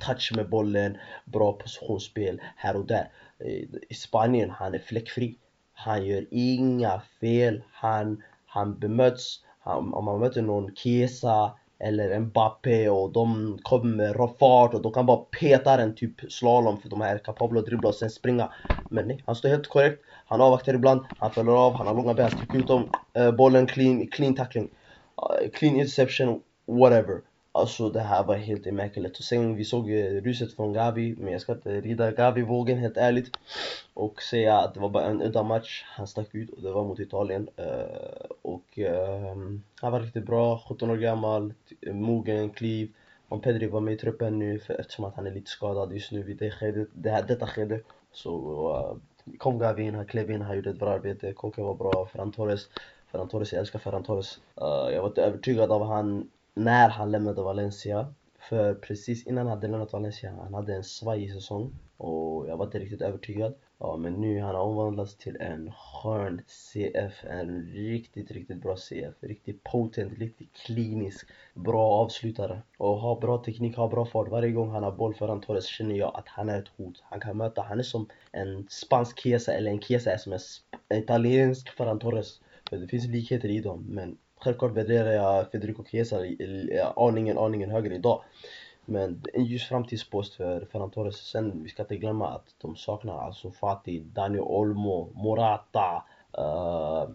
touch 0.00 0.32
med 0.36 0.48
bollen, 0.48 0.98
bra 1.24 1.52
positionsspel 1.52 2.40
här 2.56 2.76
och 2.76 2.86
där. 2.86 3.10
Eh, 3.38 3.64
I 3.88 3.94
Spanien 3.94 4.50
han 4.50 4.74
är 4.74 4.78
fläckfri. 4.78 5.36
Han 5.72 6.06
gör 6.06 6.26
inga 6.30 7.02
fel. 7.20 7.62
Han, 7.72 8.22
han 8.46 8.78
bemöts. 8.78 9.44
Han, 9.60 9.94
om 9.94 10.04
man 10.04 10.20
möter 10.20 10.42
någon 10.42 10.74
Kesa 10.76 11.52
eller 11.80 12.20
Mbappé 12.20 12.88
och 12.88 13.12
de 13.12 13.58
kommer 13.62 13.96
med 13.96 14.30
fart 14.38 14.74
och 14.74 14.82
de 14.82 14.92
kan 14.92 15.06
bara 15.06 15.16
peta 15.16 15.76
den 15.76 15.94
typ 15.94 16.32
slalom 16.32 16.80
för 16.80 16.88
de 16.88 17.00
här 17.00 17.14
är 17.14 17.18
kapabla 17.18 17.60
att 17.60 17.66
dribbla 17.66 17.88
och 17.88 17.94
sen 17.94 18.10
springa. 18.10 18.52
Men 18.90 19.08
nej, 19.08 19.22
han 19.26 19.34
står 19.34 19.48
helt 19.48 19.68
korrekt. 19.68 20.02
Han 20.26 20.40
avvaktar 20.40 20.74
ibland, 20.74 21.00
han 21.18 21.30
fäller 21.30 21.52
av, 21.52 21.74
han 21.74 21.86
har 21.86 21.94
långa 21.94 22.14
ben, 22.14 22.30
han 22.50 22.60
ut 22.60 22.66
dem. 22.66 22.88
Uh, 23.18 23.30
bollen 23.30 23.66
clean, 23.66 24.06
clean 24.06 24.34
tackling. 24.34 24.64
Uh, 24.64 25.50
clean 25.50 25.76
interception, 25.76 26.40
whatever. 26.66 27.20
Alltså 27.52 27.90
det 27.90 28.00
här 28.00 28.24
var 28.24 28.36
helt 28.36 28.66
emäkeligt. 28.66 29.18
Och 29.18 29.24
sen 29.24 29.54
vi 29.54 29.64
såg 29.64 29.90
eh, 29.90 30.22
ruset 30.22 30.52
från 30.52 30.72
Gavi, 30.72 31.16
men 31.18 31.32
jag 31.32 31.40
ska 31.40 31.52
inte 31.52 31.80
rida 31.80 32.10
Gavi-vågen 32.10 32.78
helt 32.78 32.96
ärligt. 32.96 33.30
Och 33.94 34.22
säga 34.22 34.58
att 34.58 34.74
det 34.74 34.80
var 34.80 34.88
bara 34.88 35.04
en 35.04 35.22
udda 35.22 35.42
match. 35.42 35.84
Han 35.86 36.06
stack 36.06 36.34
ut 36.34 36.50
och 36.50 36.62
det 36.62 36.72
var 36.72 36.84
mot 36.84 37.00
Italien. 37.00 37.48
Uh, 37.58 38.30
och 38.42 38.78
uh, 38.78 39.60
han 39.80 39.92
var 39.92 40.00
riktigt 40.00 40.26
bra, 40.26 40.62
17 40.68 40.90
år 40.90 40.96
gammal, 40.96 41.54
mogen, 41.86 42.50
kliv. 42.50 42.92
Om 43.28 43.40
Pedri 43.40 43.66
var 43.66 43.80
med 43.80 43.94
i 43.94 43.96
truppen 43.96 44.38
nu, 44.38 44.58
för 44.58 44.80
eftersom 44.80 45.04
att 45.04 45.14
han 45.14 45.26
är 45.26 45.30
lite 45.30 45.50
skadad 45.50 45.92
just 45.92 46.12
nu 46.12 46.22
vid 46.22 46.36
det 46.36 46.50
skedet, 46.50 46.88
det 46.92 47.10
här, 47.10 47.22
detta 47.22 47.46
skede. 47.46 47.80
Så 48.12 48.32
uh, 48.70 48.96
kom 49.38 49.58
Gavi 49.58 49.82
in, 49.82 49.94
han 49.94 50.06
klev 50.06 50.30
in, 50.30 50.42
han 50.42 50.56
gjorde 50.56 50.70
ett 50.70 50.78
bra 50.78 50.90
arbete. 50.90 51.32
Koke 51.32 51.62
var 51.62 51.74
bra, 51.74 52.08
Ferran 52.12 52.32
Torres. 52.32 52.68
Ferran 53.12 53.28
Torres, 53.28 53.52
jag 53.52 53.60
älskar 53.60 53.78
Ferran 53.78 54.02
Torres. 54.02 54.38
Uh, 54.60 54.94
jag 54.94 55.02
var 55.02 55.08
inte 55.08 55.22
övertygad 55.22 55.72
av 55.72 55.86
han 55.86 56.30
när 56.54 56.88
han 56.88 57.10
lämnade 57.10 57.42
Valencia. 57.42 58.14
För 58.38 58.74
precis 58.74 59.26
innan 59.26 59.46
han 59.46 59.56
hade 59.56 59.68
lämnat 59.68 59.92
Valencia, 59.92 60.34
han 60.42 60.54
hade 60.54 60.74
en 60.74 60.84
svajig 60.84 61.32
säsong 61.32 61.74
och 61.96 62.48
jag 62.48 62.56
var 62.56 62.64
inte 62.64 62.78
riktigt 62.78 63.02
övertygad. 63.02 63.54
Ja, 63.78 63.96
men 63.96 64.12
nu 64.12 64.40
han 64.40 64.54
har 64.54 64.62
omvandlats 64.62 65.16
till 65.16 65.36
en 65.36 65.72
skön 65.72 66.42
CF, 66.46 67.24
en 67.24 67.62
riktigt, 67.62 68.30
riktigt 68.30 68.62
bra 68.62 68.76
CF. 68.76 69.14
Riktigt 69.20 69.64
potent, 69.64 70.18
riktigt 70.18 70.52
klinisk, 70.52 71.26
bra 71.54 71.90
avslutare. 71.90 72.62
Och 72.78 73.00
har 73.00 73.20
bra 73.20 73.38
teknik, 73.44 73.76
har 73.76 73.88
bra 73.88 74.06
fart. 74.06 74.28
Varje 74.28 74.52
gång 74.52 74.70
han 74.70 74.82
har 74.82 74.92
boll 74.92 75.14
föran 75.14 75.40
Torres 75.40 75.66
känner 75.66 75.94
jag 75.94 76.14
att 76.14 76.28
han 76.28 76.48
är 76.48 76.58
ett 76.58 76.68
hot. 76.76 77.02
Han 77.02 77.20
kan 77.20 77.36
möta, 77.36 77.62
han 77.62 77.78
är 77.78 77.82
som 77.82 78.08
en 78.32 78.66
spansk 78.68 79.20
Chiesa 79.20 79.52
eller 79.52 79.70
en 79.70 79.80
Chiesa 79.80 80.12
är 80.12 80.18
som 80.18 80.32
en 80.32 80.98
italiensk 80.98 81.68
föran 81.68 81.98
Torres. 81.98 82.40
För 82.70 82.76
det 82.76 82.88
finns 82.88 83.06
likheter 83.06 83.48
i 83.48 83.60
dem, 83.60 83.86
men 83.88 84.16
självklart 84.40 84.72
värderar 84.72 85.12
jag 85.12 85.50
Federico 85.50 85.84
Chiesa 85.84 86.16
aningen, 86.96 87.38
aningen 87.38 87.70
högre 87.70 87.94
idag. 87.94 88.22
Men 88.84 89.22
en 89.32 89.44
ljus 89.44 89.68
framtidspost 89.68 90.34
för 90.34 90.64
Ferran 90.72 90.90
Torres. 90.90 91.16
Sen, 91.16 91.62
vi 91.62 91.68
ska 91.68 91.82
inte 91.82 91.96
glömma 91.96 92.28
att 92.28 92.54
de 92.58 92.76
saknar 92.76 93.18
alltså 93.18 93.50
Fati, 93.50 94.00
Dani 94.00 94.40
Olmo, 94.40 95.12
Morata. 95.14 96.04
Uh, 96.38 97.10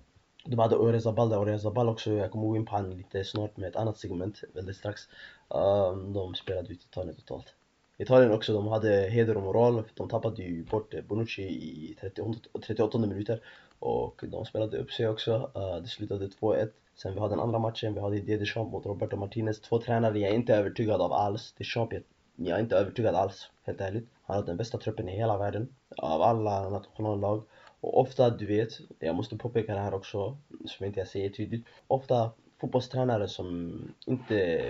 de 0.45 0.59
hade 0.59 0.75
Orizabal 0.75 1.29
där, 1.29 1.39
Orizabal 1.39 1.89
också, 1.89 2.11
jag 2.11 2.31
kommer 2.31 2.47
gå 2.47 2.55
in 2.55 2.65
på 2.65 2.75
honom 2.75 2.97
lite 2.97 3.23
snart 3.23 3.57
med 3.57 3.69
ett 3.69 3.75
annat 3.75 3.97
segment 3.97 4.41
väldigt 4.53 4.75
strax. 4.75 5.01
Um, 5.47 6.13
de 6.13 6.35
spelade 6.35 6.73
ut 6.73 6.83
Italien 6.83 7.15
totalt. 7.15 7.53
Italien 7.97 8.31
också, 8.31 8.53
de 8.53 8.67
hade 8.67 9.09
heder 9.09 9.37
och 9.37 9.43
moral. 9.43 9.83
De 9.93 10.09
tappade 10.09 10.43
ju 10.43 10.63
bort 10.63 10.93
Bonucci 11.07 11.43
i 11.43 11.97
38, 12.01 12.39
38 12.65 12.97
minuter. 12.97 13.41
Och 13.79 14.23
de 14.27 14.45
spelade 14.45 14.77
upp 14.77 14.91
sig 14.91 15.07
också. 15.07 15.51
Uh, 15.55 15.81
det 15.81 15.87
slutade 15.87 16.27
2-1. 16.27 16.69
Sen 16.95 17.13
vi 17.13 17.19
har 17.19 17.29
den 17.29 17.39
andra 17.39 17.59
matchen, 17.59 17.93
vi 17.93 17.99
har 17.99 18.11
Didier 18.11 18.39
Deschamps 18.39 18.71
mot 18.71 18.85
Roberto 18.85 19.17
Martinez. 19.17 19.61
Två 19.61 19.79
tränare 19.79 20.19
jag 20.19 20.31
är 20.31 20.35
inte 20.35 20.55
övertygad 20.55 21.01
av 21.01 21.13
alls. 21.13 21.53
Deschamps, 21.57 21.95
jag 22.35 22.57
är 22.57 22.61
inte 22.61 22.75
övertygad 22.77 23.15
alls, 23.15 23.49
helt 23.63 23.81
ärligt. 23.81 24.09
Han 24.23 24.35
har 24.35 24.43
den 24.43 24.57
bästa 24.57 24.77
truppen 24.77 25.09
i 25.09 25.17
hela 25.17 25.37
världen. 25.37 25.75
Av 25.97 26.21
alla 26.21 26.69
nationallag. 26.69 27.43
Och 27.81 27.99
ofta, 27.99 28.29
du 28.29 28.45
vet, 28.45 28.69
jag 28.99 29.15
måste 29.15 29.37
påpeka 29.37 29.73
det 29.73 29.79
här 29.79 29.93
också, 29.93 30.37
som 30.65 30.85
inte 30.85 30.99
jag 30.99 31.07
säger 31.07 31.29
tydligt. 31.29 31.65
Ofta 31.87 32.31
fotbollstränare 32.61 33.27
som 33.27 33.79
inte 34.05 34.69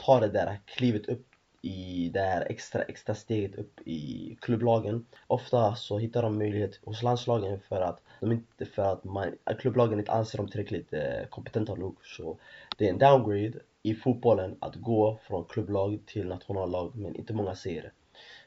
tar 0.00 0.20
det 0.20 0.28
där 0.28 0.58
klivet 0.66 1.08
upp 1.08 1.26
i 1.62 2.10
det 2.14 2.20
här 2.20 2.46
extra, 2.50 2.82
extra 2.82 3.14
steget 3.14 3.54
upp 3.54 3.80
i 3.84 4.36
klubblagen. 4.40 5.06
Ofta 5.26 5.74
så 5.74 5.98
hittar 5.98 6.22
de 6.22 6.38
möjlighet 6.38 6.80
hos 6.84 7.02
landslagen 7.02 7.60
för 7.60 7.80
att 7.80 8.00
de 8.20 8.32
inte, 8.32 8.66
för 8.66 8.82
att 8.82 9.04
man, 9.04 9.32
klubblagen 9.58 9.98
inte 9.98 10.12
anser 10.12 10.38
dem 10.38 10.48
tillräckligt 10.48 10.92
eh, 10.92 11.26
kompetenta 11.30 11.74
nog. 11.74 11.96
Så 12.02 12.38
det 12.76 12.86
är 12.86 12.90
en 12.90 12.98
downgrade 12.98 13.58
i 13.82 13.94
fotbollen 13.94 14.56
att 14.60 14.74
gå 14.74 15.18
från 15.22 15.44
klubblag 15.44 15.98
till 16.06 16.26
nationallag, 16.28 16.92
men 16.94 17.16
inte 17.16 17.34
många 17.34 17.54
ser 17.54 17.82
det. 17.82 17.90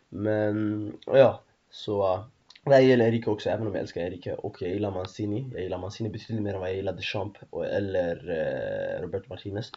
Men, 0.09 0.97
ja, 1.05 1.41
så 1.69 2.23
det 2.65 2.73
här 2.73 2.81
gäller 2.81 3.07
Erika 3.07 3.31
också, 3.31 3.49
även 3.49 3.67
om 3.67 3.73
jag 3.73 3.81
älskar 3.81 4.01
Erika 4.01 4.35
och 4.35 4.61
jag 4.61 4.71
gillar 4.71 4.91
Mancini. 4.91 5.49
Jag 5.53 5.61
gillar 5.61 5.77
Mancini 5.77 6.09
betydligt 6.09 6.43
mer 6.43 6.53
än 6.53 6.59
vad 6.59 6.69
jag 6.69 6.75
gillar 6.75 6.93
Deschamps 6.93 7.39
eller 7.71 8.29
eh, 8.29 9.01
Roberto 9.01 9.29
Martinez. 9.29 9.71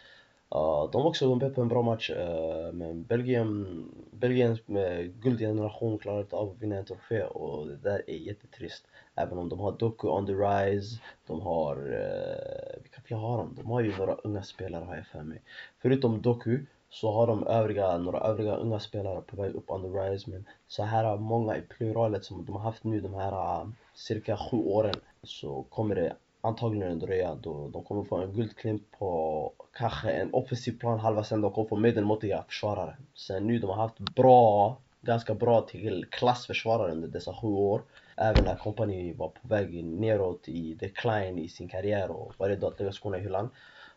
Uh, 0.55 0.91
de 0.91 1.01
var 1.01 1.09
också 1.09 1.35
med 1.35 1.55
på 1.55 1.61
en 1.61 1.67
bra 1.67 1.81
match, 1.81 2.09
uh, 2.09 2.73
men 2.73 3.03
Belgien, 3.03 3.85
Belgiens 4.11 4.59
eh, 4.69 5.01
guldgeneration 5.01 5.97
klarade 5.97 6.21
inte 6.21 6.35
av 6.35 6.49
att 6.49 6.61
vinna 6.61 6.75
en 6.75 6.85
trofé 6.85 7.23
och 7.23 7.67
det 7.67 7.75
där 7.75 8.01
är 8.07 8.17
jättetrist. 8.17 8.85
Även 9.15 9.37
om 9.37 9.49
de 9.49 9.59
har 9.59 9.71
Doku 9.71 10.07
on 10.07 10.25
the 10.25 10.33
rise, 10.33 10.99
de 11.27 11.41
har, 11.41 11.75
uh, 11.75 12.81
vilka 12.81 13.01
fler 13.01 13.17
har 13.17 13.37
de? 13.37 13.55
De 13.55 13.65
har 13.65 13.81
ju 13.81 13.97
några 13.97 14.13
unga 14.13 14.43
spelare 14.43 14.83
har 14.83 14.95
jag 14.95 15.07
för 15.07 15.23
mig. 15.23 15.41
Förutom 15.81 16.21
Doku 16.21 16.59
så 16.89 17.11
har 17.11 17.27
de 17.27 17.47
övriga, 17.47 17.97
några 17.97 18.19
övriga 18.19 18.55
unga 18.55 18.79
spelare 18.79 19.21
på 19.21 19.41
väg 19.41 19.55
upp 19.55 19.71
on 19.71 19.81
the 19.81 19.99
rise 19.99 20.29
men 20.29 20.45
så 20.67 20.83
här 20.83 21.17
många 21.17 21.57
i 21.57 21.61
pluralet 21.61 22.25
som 22.25 22.45
de 22.45 22.55
har 22.55 22.61
haft 22.61 22.83
nu 22.83 23.01
de 23.01 23.13
här 23.13 23.67
cirka 23.93 24.37
sju 24.37 24.57
åren 24.57 24.95
så 25.23 25.65
kommer 25.69 25.95
det 25.95 26.15
antagligen 26.43 26.91
en 26.91 26.99
dröja 26.99 27.35
då 27.35 27.67
de 27.67 27.83
kommer 27.83 28.03
få 28.03 28.17
en 28.17 28.33
guldklimp 28.33 28.91
på 28.91 29.51
kanske 29.73 30.11
en 30.11 30.33
offensiv 30.33 30.79
plan 30.79 30.99
halva 30.99 31.23
sen 31.23 31.41
de 31.41 31.51
kommer 31.51 31.69
få 31.69 31.75
medelmåttiga 31.75 32.43
försvarare. 32.47 32.97
Sen 33.15 33.47
nu 33.47 33.59
de 33.59 33.69
har 33.69 33.75
haft 33.75 33.99
bra, 33.99 34.77
ganska 35.01 35.33
bra 35.33 35.61
till 35.61 36.05
klassförsvarare 36.11 36.91
under 36.91 37.07
dessa 37.07 37.33
sju 37.33 37.47
år. 37.47 37.81
Även 38.17 38.43
när 38.43 38.55
kompani 38.55 39.13
var 39.13 39.27
på 39.27 39.47
väg 39.47 39.83
neråt 39.83 40.47
i 40.47 40.73
decline 40.73 41.39
i 41.39 41.47
sin 41.47 41.69
karriär 41.69 42.11
och 42.11 42.33
var 42.37 42.49
redo 42.49 42.67
att 42.67 42.79
lägga 42.79 42.91
skorna 42.91 43.17
i 43.17 43.21
hyllan. 43.21 43.49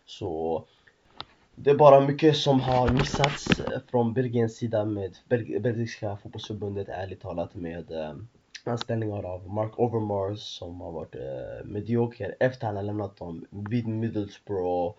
Så 0.04 0.64
det 1.54 1.70
är 1.70 1.74
bara 1.74 2.00
mycket 2.00 2.36
som 2.36 2.60
har 2.60 2.90
missats 2.90 3.60
från 3.90 4.12
Belgiens 4.12 4.56
sida 4.56 4.84
med 4.84 5.16
belgiska 5.60 6.16
fotbollsförbundet 6.16 6.88
ärligt 6.88 7.20
talat 7.20 7.54
med 7.54 7.90
eh, 7.90 8.14
anställningar 8.68 9.22
av 9.22 9.48
Mark 9.48 9.78
Overmars 9.78 10.40
som 10.40 10.80
har 10.80 10.92
varit 10.92 11.14
eh, 11.14 11.64
medioker 11.64 12.36
efter 12.40 12.66
han 12.66 12.76
har 12.76 12.82
lämnat 12.82 13.16
dem 13.16 13.46
vid 13.50 13.86
Middlesbrough 13.86 14.94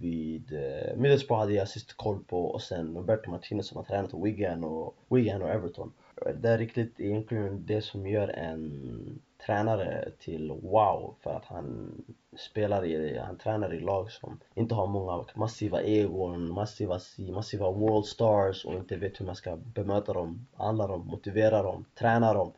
vid 0.00 0.52
eh, 0.52 0.96
Middlesbrough 0.96 1.40
hade 1.40 1.52
jag 1.52 1.68
sist 1.68 1.96
koll 1.96 2.24
på 2.24 2.44
och 2.44 2.62
sen 2.62 2.96
Roberto 2.96 3.30
Martinez 3.30 3.66
som 3.66 3.76
har 3.76 3.84
tränat 3.84 4.14
Wigan 4.14 4.64
och, 4.64 4.96
Wigan 5.08 5.42
och 5.42 5.50
Everton. 5.50 5.92
Det 6.34 6.48
är 6.48 6.58
riktigt 6.58 7.00
egentligen 7.00 7.66
det 7.66 7.82
som 7.82 8.06
gör 8.06 8.28
en 8.28 9.20
tränare 9.46 10.08
till 10.18 10.50
wow 10.62 11.14
för 11.20 11.30
att 11.30 11.44
han 11.44 11.94
spelar 12.36 12.84
i, 12.84 13.18
han 13.18 13.38
tränar 13.38 13.74
i 13.74 13.80
lag 13.80 14.10
som 14.10 14.40
inte 14.54 14.74
har 14.74 14.86
många 14.86 15.24
massiva 15.34 15.82
egon, 15.82 16.52
massiva, 16.52 17.00
massiva 17.18 17.70
world 17.70 18.06
stars 18.06 18.64
och 18.64 18.74
inte 18.74 18.96
vet 18.96 19.20
hur 19.20 19.26
man 19.26 19.36
ska 19.36 19.56
bemöta 19.56 20.12
dem, 20.12 20.46
handla 20.56 20.86
dem, 20.86 21.06
motivera 21.06 21.62
dem, 21.62 21.84
träna 21.94 22.34
dem. 22.34 22.52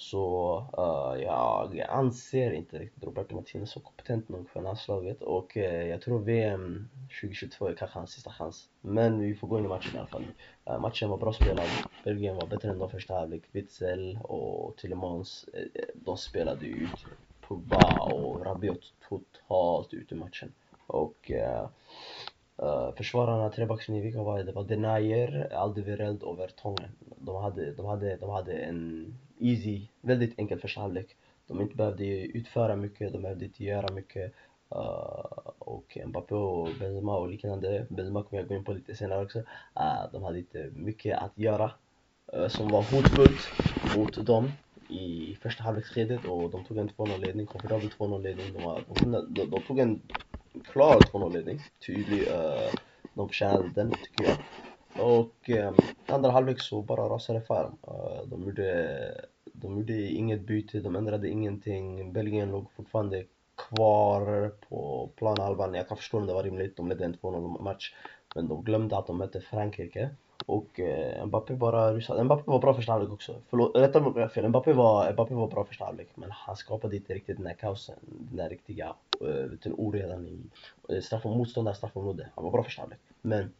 Så 0.00 0.56
uh, 0.78 1.22
jag 1.22 1.86
anser 1.88 2.50
inte 2.50 2.78
riktigt 2.78 3.04
Roberto 3.04 3.34
Martinez 3.34 3.70
så 3.70 3.80
kompetent 3.80 4.28
nog 4.28 4.50
för 4.50 4.62
landslaget 4.62 5.22
och 5.22 5.56
uh, 5.56 5.62
jag 5.62 6.02
tror 6.02 6.18
VM 6.18 6.88
2022 7.20 7.68
är 7.68 7.74
kanske 7.74 7.98
hans 7.98 8.10
sista 8.10 8.30
chans. 8.32 8.68
Men 8.80 9.20
vi 9.20 9.34
får 9.34 9.48
gå 9.48 9.58
in 9.58 9.64
i 9.64 9.68
matchen 9.68 9.96
i 9.96 9.98
alla 9.98 10.06
fall. 10.06 10.24
Uh, 10.70 10.78
matchen 10.78 11.10
var 11.10 11.16
bra 11.16 11.32
spelad, 11.32 11.66
Belgien 12.04 12.36
var 12.36 12.46
bättre 12.46 12.70
än 12.70 12.78
de 12.78 12.90
första 12.90 13.14
halvlek. 13.14 13.42
Witzel 13.52 14.18
och 14.22 14.76
Tillemans, 14.76 15.48
de 15.94 16.16
spelade 16.16 16.66
ut 16.66 17.06
Pogba 17.40 18.12
och 18.12 18.46
Rabiot 18.46 18.92
totalt 19.08 19.94
ut 19.94 20.12
ur 20.12 20.16
matchen. 20.16 20.52
Och 20.86 21.30
Uh, 22.62 22.94
försvararna, 22.96 23.50
trebackslinjen, 23.50 24.04
vilka 24.04 24.22
var 24.22 24.38
det? 24.38 24.44
Det 24.44 24.52
var 24.52 24.64
Denayer, 24.64 25.52
Aldevereld 25.52 26.22
och 26.22 26.38
Vertongen. 26.38 26.90
De 27.18 27.36
hade, 27.36 27.72
de, 27.72 27.86
hade, 27.86 28.16
de 28.16 28.30
hade 28.30 28.52
en 28.52 29.14
easy, 29.40 29.86
väldigt 30.00 30.38
enkel 30.38 30.60
första 30.60 30.80
halvlek. 30.80 31.16
De 31.46 31.60
inte 31.60 31.76
behövde 31.76 32.04
utföra 32.06 32.76
mycket, 32.76 33.12
de 33.12 33.22
behövde 33.22 33.44
inte 33.44 33.64
göra 33.64 33.94
mycket. 33.94 34.32
Uh, 34.74 35.52
och 35.58 35.98
Mbappé 36.06 36.34
och 36.34 36.68
Benzema 36.80 37.16
och 37.16 37.28
liknande, 37.28 37.86
Benzema 37.88 38.22
kommer 38.22 38.42
jag 38.42 38.48
gå 38.48 38.54
in 38.54 38.64
på 38.64 38.72
lite 38.72 38.94
senare 38.94 39.24
också. 39.24 39.38
Uh, 39.38 40.12
de 40.12 40.22
hade 40.22 40.38
inte 40.38 40.70
mycket 40.74 41.18
att 41.18 41.38
göra 41.38 41.72
uh, 42.36 42.48
som 42.48 42.68
var 42.68 42.82
hotfullt 42.82 43.50
mot 43.96 44.26
dem 44.26 44.50
i 44.88 45.38
första 45.42 45.62
halvleksskedet 45.62 46.24
och 46.24 46.50
de 46.50 46.64
tog 46.64 46.78
en 46.78 46.90
2-0 46.90 47.18
ledning, 47.18 47.46
komfortabel 47.46 47.88
2-0 47.98 48.22
ledning. 48.22 48.52
De, 48.52 48.62
var, 48.62 48.82
de, 48.88 49.10
de, 49.34 49.50
de, 49.50 49.62
tog 49.62 49.78
en 49.78 50.00
klar 50.72 51.00
2-0 51.00 51.32
ledning, 51.32 51.60
tydlig. 51.86 52.28
Eh, 52.28 52.72
de 53.14 53.28
förtjänade 53.28 53.70
den 53.74 53.90
tycker 53.90 54.24
jag. 54.24 54.36
Och 54.98 55.50
eh, 55.50 55.72
andra 56.06 56.30
halvlek 56.30 56.60
så 56.60 56.82
bara 56.82 57.08
rasade 57.08 57.40
Farm. 57.40 57.76
Uh, 57.88 58.28
de, 58.28 58.44
gjorde, 58.44 59.26
de 59.52 59.78
gjorde 59.78 60.02
inget 60.02 60.40
byte, 60.40 60.80
de 60.80 60.96
ändrade 60.96 61.28
ingenting. 61.28 62.12
Belgien 62.12 62.50
låg 62.50 62.72
fortfarande 62.76 63.24
kvar 63.56 64.50
på 64.68 65.10
planhalvan. 65.16 65.74
Jag 65.74 65.88
kan 65.88 65.96
förstå 65.96 66.18
om 66.18 66.26
det 66.26 66.34
var 66.34 66.42
rimligt, 66.42 66.76
de 66.76 66.88
ledde 66.88 67.04
en 67.04 67.14
2-0 67.14 67.62
match. 67.62 67.94
Men 68.34 68.48
de 68.48 68.64
glömde 68.64 68.96
att 68.96 69.06
de 69.06 69.18
mötte 69.18 69.40
Frankrike. 69.40 70.10
Och 70.46 70.80
eh, 70.80 71.26
Mbappé 71.26 71.54
bara 71.54 71.92
rusade. 71.92 72.24
Mbappé 72.24 72.42
var 72.46 72.58
bra 72.58 72.74
första 72.74 72.92
halvlek 72.92 73.12
också. 73.12 73.34
Förlåt, 73.50 73.76
rätta 73.76 74.00
mig 74.00 74.28
fel. 74.28 74.48
Mbappé 74.48 74.72
var, 74.72 75.12
Mbappé 75.12 75.34
var 75.34 75.46
bra 75.46 75.64
första 75.64 75.84
halvlek. 75.84 76.08
Men 76.14 76.30
han 76.30 76.56
skapade 76.56 76.96
inte 76.96 77.14
riktigt 77.14 77.36
den 77.36 77.44
där 77.44 77.54
kaosen. 77.54 77.96
Den 78.00 78.36
där 78.36 78.48
riktiga 78.48 78.94
uh, 79.22 79.72
oredan 79.76 80.26
i 80.26 80.38
uh, 80.94 81.00
straff, 81.00 81.24
motståndar 81.24 81.72
straffområde. 81.72 82.28
Han 82.34 82.44
var 82.44 82.50
bra 82.50 82.62
första 82.62 82.82
halvlek. 82.82 83.00
Men 83.22 83.52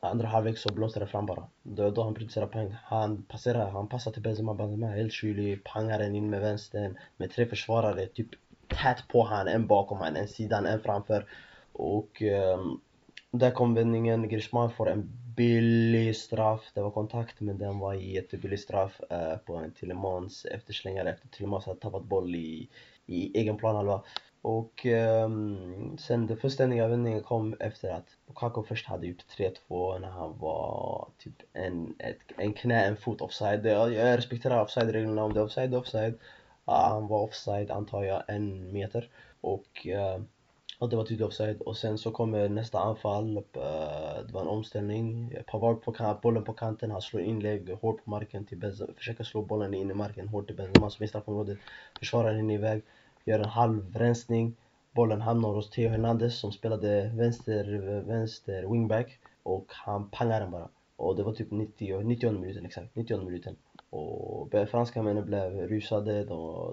andra 0.00 0.28
halvlek 0.28 0.58
så 0.58 0.72
blåste 0.72 1.00
det 1.00 1.06
fram 1.06 1.26
bara. 1.26 1.44
Då, 1.62 1.90
då 1.90 2.02
han 2.02 2.14
producerade 2.14 2.52
poäng. 2.52 2.76
Han 2.84 3.22
passerade, 3.22 3.70
han 3.70 3.88
passade 3.88 4.14
till 4.14 4.22
Benzema, 4.22 4.54
Benzema 4.54 4.86
helt 4.86 5.12
kylig, 5.12 5.64
pangar 5.64 5.98
den 5.98 6.14
in 6.14 6.30
med 6.30 6.40
vänstern 6.40 6.98
med 7.16 7.30
tre 7.30 7.46
försvarare 7.46 8.06
typ 8.06 8.28
tätt 8.68 9.04
på 9.08 9.24
han, 9.24 9.48
en 9.48 9.66
bakom 9.66 9.98
han, 9.98 10.16
en 10.16 10.28
sidan, 10.28 10.66
en 10.66 10.80
framför. 10.80 11.26
Och 11.72 12.22
um, 12.56 12.80
där 13.30 13.50
kom 13.50 13.74
vändningen, 13.74 14.28
Griezmann 14.28 14.70
får 14.70 14.90
en 14.90 15.10
billig 15.38 16.16
straff, 16.16 16.70
det 16.74 16.82
var 16.82 16.90
kontakt 16.90 17.40
men 17.40 17.58
den 17.58 17.78
var 17.78 17.94
jättebillig 17.94 18.60
straff 18.60 19.00
eh, 19.10 19.36
på 19.36 19.56
en 19.56 19.72
Tillemans 19.72 20.44
efterslängare 20.44 21.10
efter 21.10 21.28
Tillemans 21.28 21.66
hade 21.66 21.80
tappat 21.80 22.04
boll 22.04 22.34
i, 22.34 22.68
i 23.06 23.38
egen 23.38 23.56
planhalva. 23.56 24.02
Och 24.42 24.86
eh, 24.86 25.28
sen 25.98 26.26
den 26.26 26.36
fullständiga 26.36 26.88
vändningen 26.88 27.22
kom 27.22 27.56
efter 27.60 27.90
att 27.90 28.06
Lukaku 28.26 28.62
först 28.62 28.86
hade 28.86 29.06
gjort 29.06 29.24
3-2 29.68 29.98
när 29.98 30.10
han 30.10 30.38
var 30.38 31.08
typ 31.18 31.42
en, 31.52 31.94
ett, 31.98 32.18
en 32.36 32.52
knä, 32.52 32.84
en 32.84 32.96
fot 32.96 33.20
offside. 33.20 33.66
Jag, 33.66 33.92
jag 33.92 34.18
respekterar 34.18 34.62
offside-reglerna, 34.62 35.24
om 35.24 35.32
det 35.34 35.40
är 35.40 35.44
offside, 35.44 35.74
offside. 35.74 36.18
Ah, 36.64 36.88
han 36.88 37.08
var 37.08 37.22
offside 37.22 37.70
antar 37.70 38.04
jag, 38.04 38.22
en 38.28 38.72
meter. 38.72 39.08
Och 39.40 39.86
eh, 39.86 40.20
det 40.86 40.96
var 40.96 41.04
tydligt 41.04 41.26
offside. 41.26 41.60
Och 41.60 41.76
sen 41.76 41.98
så 41.98 42.10
kommer 42.10 42.48
nästa 42.48 42.78
anfall, 42.80 43.36
eh, 43.36 43.42
det 44.26 44.32
var 44.32 44.40
en 44.40 44.48
omställning, 44.48 45.34
Pavard 45.46 45.82
på 45.82 46.18
bollen 46.22 46.44
på 46.44 46.52
kanten, 46.52 46.90
han 46.90 47.02
slår 47.02 47.22
inlägg 47.22 47.70
hårt 47.70 48.04
på 48.04 48.10
marken 48.10 48.44
till 48.44 48.58
Benzema, 48.58 48.92
försöker 48.96 49.24
slå 49.24 49.42
bollen 49.42 49.74
in 49.74 49.90
i 49.90 49.94
marken 49.94 50.28
hårt 50.28 50.46
till 50.46 50.56
Benzema 50.56 50.90
som 50.90 51.02
är 51.02 51.06
i 51.06 51.08
straffområdet, 51.08 51.58
försvararen 51.98 52.50
är 52.50 52.54
iväg, 52.54 52.82
gör 53.24 53.38
en 53.38 53.44
halvrensning. 53.44 54.54
bollen 54.92 55.20
hamnar 55.20 55.48
hos 55.48 55.70
Theo 55.70 55.88
Hernandez 55.88 56.38
som 56.38 56.52
spelade 56.52 57.10
vänster, 57.14 57.64
vänster 58.06 58.62
wingback. 58.62 59.18
Och 59.42 59.66
han 59.68 60.10
pangar 60.10 60.40
den 60.40 60.50
bara. 60.50 60.68
Och 60.96 61.16
det 61.16 61.22
var 61.22 61.32
typ 61.32 61.50
90, 61.50 62.00
90 62.00 62.32
minuten 62.32 62.66
exakt, 62.66 62.96
90 62.96 63.24
minuten. 63.24 63.56
Och 63.90 64.50
franska 64.70 65.02
männen 65.02 65.24
blev 65.24 65.68
rusade, 65.68 66.24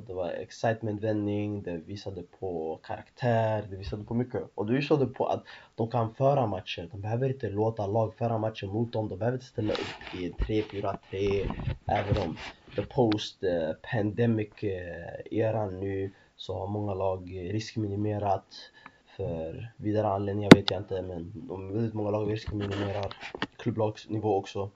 det 0.07 0.13
var 0.13 0.29
excitement-vändning, 0.29 1.63
det 1.63 1.77
visade 1.77 2.23
på 2.39 2.79
karaktär, 2.83 3.67
det 3.69 3.75
visade 3.75 4.03
på 4.03 4.13
mycket. 4.13 4.41
Och 4.55 4.65
det 4.65 4.73
visade 4.73 5.05
på 5.05 5.25
att 5.25 5.43
de 5.75 5.87
kan 5.87 6.13
föra 6.13 6.47
matcher, 6.47 6.89
de 6.91 7.01
behöver 7.01 7.29
inte 7.29 7.49
låta 7.49 7.87
lag 7.87 8.13
föra 8.13 8.37
matcher 8.37 8.67
mot 8.67 8.93
dem, 8.93 9.09
de 9.09 9.19
behöver 9.19 9.37
inte 9.37 9.45
ställa 9.45 9.73
upp 9.73 10.15
i 10.15 10.29
3-4-3, 10.29 11.51
även 11.85 12.29
om 12.29 12.37
the 12.75 12.81
post-pandemic 12.81 14.63
eh, 14.63 15.39
eran 15.39 15.79
nu 15.79 16.11
så 16.35 16.59
har 16.59 16.67
många 16.67 16.93
lag 16.93 17.31
riskminimerat 17.53 18.71
för 19.17 19.71
vidare 19.77 20.07
anledningar 20.07 20.51
vet 20.55 20.71
jag 20.71 20.79
inte 20.79 21.01
men 21.01 21.31
de 21.35 21.73
väldigt 21.73 21.93
många 21.93 22.09
lag 22.09 22.31
riskminimerar 22.31 23.15
klubblagsnivå 23.57 24.35
också. 24.35 24.69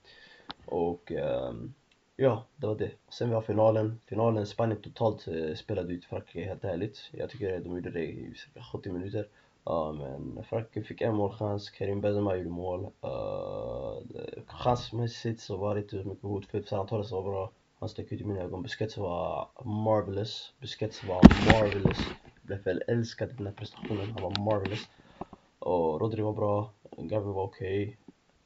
Och 0.65 1.11
um, 1.11 1.73
Ja, 2.21 2.43
det 2.55 2.67
var 2.67 2.75
det. 2.75 2.91
Sen 3.09 3.29
vi 3.29 3.35
har 3.35 3.41
finalen. 3.41 3.99
Finalen, 4.05 4.47
Spanien 4.47 4.81
totalt 4.81 5.27
eh, 5.27 5.55
spelade 5.55 5.93
ut 5.93 6.05
Frankrike 6.05 6.47
helt 6.47 6.63
ärligt. 6.63 7.09
Jag 7.11 7.29
tycker 7.29 7.59
de 7.59 7.75
gjorde 7.75 7.91
det 7.91 8.05
i 8.05 8.33
cirka 8.35 8.63
70 8.71 8.91
minuter. 8.91 9.27
Uh, 9.69 9.93
men 9.93 10.43
Frankrike 10.43 10.87
fick 10.87 11.01
en 11.01 11.15
målchans, 11.15 11.69
Karim 11.69 12.01
Benzema 12.01 12.35
gjorde 12.35 12.49
mål. 12.49 12.87
Uh, 13.03 14.43
chansmässigt 14.47 15.41
så 15.41 15.57
var 15.57 15.75
det 15.75 15.81
inte 15.81 16.03
så 16.03 16.09
mycket 16.09 16.23
hotfullt, 16.23 16.69
Ferran 16.69 16.87
Torres 16.87 17.11
var 17.11 17.23
bra. 17.23 17.51
Han 17.79 17.89
stack 17.89 18.11
ut 18.11 18.21
i 18.21 18.23
mina 18.23 18.41
ögon. 18.41 18.63
Busquets 18.63 18.97
var 18.97 19.47
marvelous. 19.63 20.53
Busquets 20.59 21.03
var 21.03 21.21
marvelous. 21.51 21.99
Jag 22.33 22.41
blev 22.41 22.63
väl 22.63 22.83
älskad 22.87 23.29
i 23.29 23.33
den 23.33 23.47
här 23.47 23.53
prestationen. 23.53 24.11
Han 24.11 24.23
var 24.23 24.43
marvelous. 24.45 24.89
Och 25.59 26.01
Rodri 26.01 26.21
var 26.21 26.33
bra. 26.33 26.71
Gabriel 26.97 27.33
var 27.33 27.43
okej. 27.43 27.97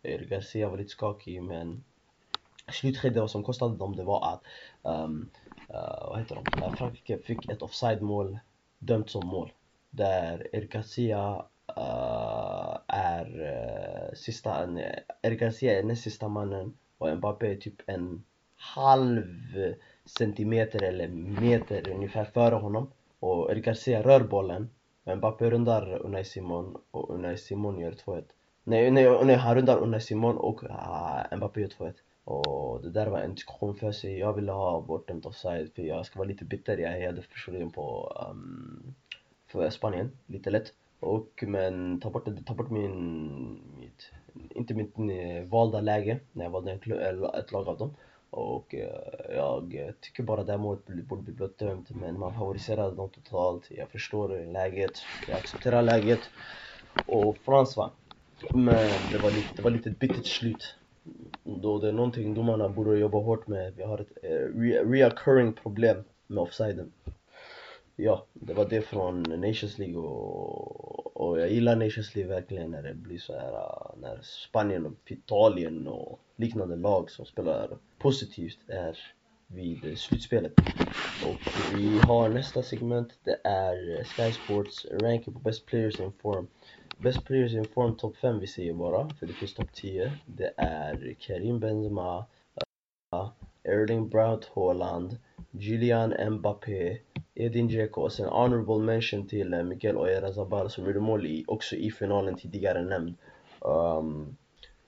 Okay. 0.03 0.25
Garcia 0.25 0.69
var 0.69 0.77
lite 0.77 0.89
skakig 0.89 1.43
men 1.43 1.83
slutskedet 2.71 3.31
som 3.31 3.43
kostade 3.43 3.77
dem 3.77 3.95
det 3.95 4.03
var 4.03 4.33
att 4.33 4.41
um, 4.81 4.93
ehm, 4.93 5.29
uh, 5.69 5.75
eh, 5.75 6.07
vad 6.09 6.19
heter 6.19 6.35
de? 6.35 6.63
Eh, 6.63 6.75
Frankrike 6.75 7.17
fick 7.17 7.49
ett 7.49 7.61
offside-mål 7.61 8.39
dömt 8.79 9.09
som 9.09 9.27
mål 9.27 9.51
där 9.89 10.47
Eric 10.55 10.71
Garcia 10.71 11.45
eh, 11.77 11.83
uh, 11.83 12.77
är 12.87 13.25
uh, 13.41 14.15
sista, 14.15 14.67
Eric 15.21 15.39
Garcia 15.39 15.79
är 15.79 15.83
näst 15.83 16.03
sista 16.03 16.27
mannen 16.27 16.77
och 16.97 17.17
Mbappé 17.17 17.51
är 17.51 17.55
typ 17.55 17.81
en 17.85 18.23
halv 18.55 19.25
centimeter 20.05 20.83
eller 20.83 21.07
meter 21.41 21.89
ungefär 21.89 22.25
före 22.25 22.55
honom 22.55 22.91
och 23.19 23.51
Eric 23.51 23.65
Garcia 23.65 24.01
rör 24.01 24.19
bollen 24.19 24.69
men 25.03 25.17
Mbappé 25.17 25.49
rundar 25.49 25.97
Unai 26.05 26.23
Simon 26.23 26.77
och 26.91 27.15
Unai 27.15 27.37
Simon 27.37 27.79
gör 27.79 27.91
2-1 27.91 28.23
Nej, 28.63 28.91
nej, 28.91 29.25
nej 29.25 29.35
han 29.35 29.55
rundar 29.55 29.77
Unai 29.77 30.01
Simon 30.01 30.37
och 30.37 30.63
uh, 30.63 31.37
Mbappé 31.37 31.61
gör 31.61 31.67
2-1 31.67 31.93
och 32.23 32.81
det 32.81 32.89
där 32.89 33.07
var 33.07 33.19
en 33.19 33.35
diskussion 33.35 33.75
för 33.75 33.91
sig. 33.91 34.19
Jag 34.19 34.33
ville 34.33 34.51
ha 34.51 34.81
bortdömt 34.81 35.25
offside 35.25 35.71
för 35.75 35.81
jag 35.81 36.05
ska 36.05 36.19
vara 36.19 36.27
lite 36.27 36.45
bitter. 36.45 36.77
Jag 36.77 36.89
hejade 36.89 37.21
personligen 37.21 37.71
på 37.71 38.17
um, 38.31 38.95
för 39.47 39.69
Spanien, 39.69 40.11
lite 40.25 40.49
lätt. 40.49 40.73
Och 40.99 41.43
men 41.47 41.99
ta 41.99 42.09
bort, 42.09 42.27
ta 42.45 42.53
bort 42.53 42.69
min, 42.69 43.61
mitt, 43.79 44.11
inte 44.49 44.73
mitt 44.73 44.97
eh, 44.97 45.43
valda 45.49 45.81
läge 45.81 46.19
när 46.31 46.45
jag 46.45 46.51
valde 46.51 46.71
en, 46.71 47.23
ett 47.23 47.51
lag 47.51 47.67
av 47.67 47.77
dem. 47.77 47.95
Och 48.29 48.73
uh, 48.73 49.35
jag 49.35 49.93
tycker 49.99 50.23
bara 50.23 50.43
det 50.43 50.51
här 50.51 50.59
målet 50.59 50.85
borde 50.85 51.21
bli 51.21 51.33
bortdömt 51.33 51.89
men 51.89 52.19
man 52.19 52.33
favoriserade 52.33 52.95
dem 52.95 53.09
totalt. 53.09 53.67
Jag 53.69 53.89
förstår 53.89 54.53
läget, 54.53 54.93
jag 55.27 55.37
accepterar 55.37 55.81
läget. 55.81 56.19
Och 57.05 57.37
Frans 57.37 57.77
va, 57.77 57.91
Men 58.53 58.89
det 59.11 59.17
var 59.17 59.31
lite, 59.31 59.55
det 59.55 59.61
var 59.61 59.71
lite 59.71 59.89
bittert 59.89 60.25
slut 60.25 60.75
då 61.43 61.79
det 61.79 61.87
är 61.87 61.91
någonting 61.91 62.33
domarna 62.33 62.69
borde 62.69 62.99
jobba 62.99 63.17
hårt 63.17 63.47
med. 63.47 63.73
Vi 63.75 63.83
har 63.83 63.99
ett 63.99 64.17
eh, 64.23 64.59
re 64.59 64.83
reoccurring 64.83 65.53
problem 65.53 66.03
med 66.27 66.43
offsiden. 66.43 66.91
Ja, 67.95 68.25
det 68.33 68.53
var 68.53 68.65
det 68.65 68.81
från 68.81 69.23
Nations 69.23 69.77
League 69.77 69.97
och, 69.97 71.17
och 71.17 71.39
jag 71.39 71.51
gillar 71.51 71.75
Nations 71.75 72.15
League 72.15 72.33
verkligen 72.33 72.71
när 72.71 72.83
det 72.83 72.93
blir 72.93 73.19
så 73.19 73.33
här 73.33 73.53
eh, 73.53 74.01
när 74.01 74.19
Spanien 74.21 74.85
och 74.85 75.11
Italien 75.11 75.87
och 75.87 76.19
liknande 76.35 76.75
lag 76.75 77.11
som 77.11 77.25
spelar 77.25 77.77
positivt 77.97 78.59
är 78.67 78.97
vid 79.47 79.97
slutspelet. 79.97 80.53
Och 81.25 81.77
vi 81.77 81.99
har 81.99 82.29
nästa 82.29 82.63
segment, 82.63 83.13
det 83.23 83.37
är 83.43 83.99
eh, 83.99 84.05
Sky 84.05 84.31
Sports 84.31 84.85
ranking 85.01 85.33
på 85.33 85.39
Best 85.39 85.65
Players 85.65 85.99
in 85.99 86.11
Form. 86.21 86.47
Best 86.97 87.25
players 87.25 87.53
in 87.53 87.65
form 87.65 87.95
topp 87.95 88.17
5 88.17 88.39
vi 88.39 88.47
säger 88.47 88.73
bara, 88.73 89.09
för 89.09 89.25
det 89.25 89.33
finns 89.33 89.53
topp 89.53 89.73
10. 89.73 90.11
Det 90.25 90.53
är 90.57 91.15
Karim 91.19 91.59
Benzema, 91.59 92.25
eh, 93.13 93.29
Erling 93.63 94.09
Braut 94.09 94.51
Haaland, 94.55 95.17
Julian 95.51 96.13
Mbappé, 96.29 96.97
Edin 97.35 97.67
Dzeko 97.67 98.01
och 98.01 98.11
sen 98.11 98.29
honorable 98.29 98.77
mention 98.77 99.27
till 99.27 99.53
eh, 99.53 99.63
Miguel 99.63 99.97
Oyarzabal 99.97 100.69
som 100.69 100.85
gjorde 100.85 100.99
mål 100.99 101.25
i, 101.25 101.45
också 101.47 101.75
i 101.75 101.91
finalen 101.91 102.35
tidigare 102.35 102.81
nämnd. 102.81 103.15
Um, 103.59 104.37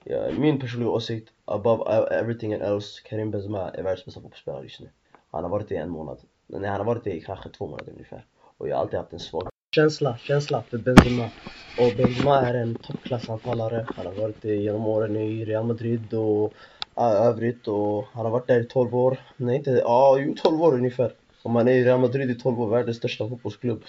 ja, 0.04 0.32
min 0.32 0.60
personliga 0.60 0.90
åsikt, 0.90 1.34
above 1.46 1.84
everything 2.12 2.54
else, 2.54 3.02
Karim 3.06 3.32
Benzema 3.32 3.70
är 3.70 3.84
världens 3.84 4.06
bästa 4.06 4.22
fotbollsspelare 4.22 4.64
just 4.64 4.80
nu. 4.80 4.90
Han 5.32 5.44
har 5.44 5.52
varit 5.52 5.70
det 5.70 5.76
i 5.76 5.78
en 5.78 5.90
månad. 5.90 6.20
Nej, 6.48 6.70
han 6.70 6.80
har 6.80 6.86
varit 6.86 7.04
det 7.04 7.16
i 7.16 7.22
kanske 7.22 7.50
två 7.50 7.68
månader 7.68 7.92
ungefär. 7.92 8.26
Och 8.58 8.70
jag 8.70 8.76
har 8.76 8.82
alltid 8.82 9.00
haft 9.00 9.14
en 9.14 9.20
svag 9.20 9.50
känsla, 9.76 10.18
känsla 10.18 10.62
för 10.62 10.78
Benzema. 10.78 11.30
Och 11.78 11.94
Benzema 11.98 12.42
är 12.42 12.54
en 12.54 12.76
toppklassanfallare. 12.76 13.88
Han 13.96 14.06
har 14.06 14.14
varit 14.14 14.42
det 14.42 14.56
genom 14.56 14.88
åren 14.88 15.16
i 15.16 15.46
Real 15.46 15.66
Madrid 15.66 16.14
och 16.14 16.54
övrigt 16.98 17.68
och 17.68 18.06
han 18.14 18.26
har 18.26 18.32
varit 18.32 18.48
där 18.48 18.60
i 18.60 18.64
12 18.64 18.96
år. 18.96 19.18
Nej 19.38 19.56
inte, 19.56 19.72
ja 19.72 20.18
jo 20.20 20.36
12 20.44 20.62
år 20.62 20.74
ungefär. 20.74 21.12
Om 21.44 21.52
man 21.52 21.68
är 21.68 21.72
i 21.72 21.84
Real 21.84 22.00
Madrid 22.00 22.32
i 22.32 22.36
12 22.36 22.62
år, 22.62 22.68
världens 22.68 22.98
största 22.98 23.30
fotbollsklubb. 23.30 23.84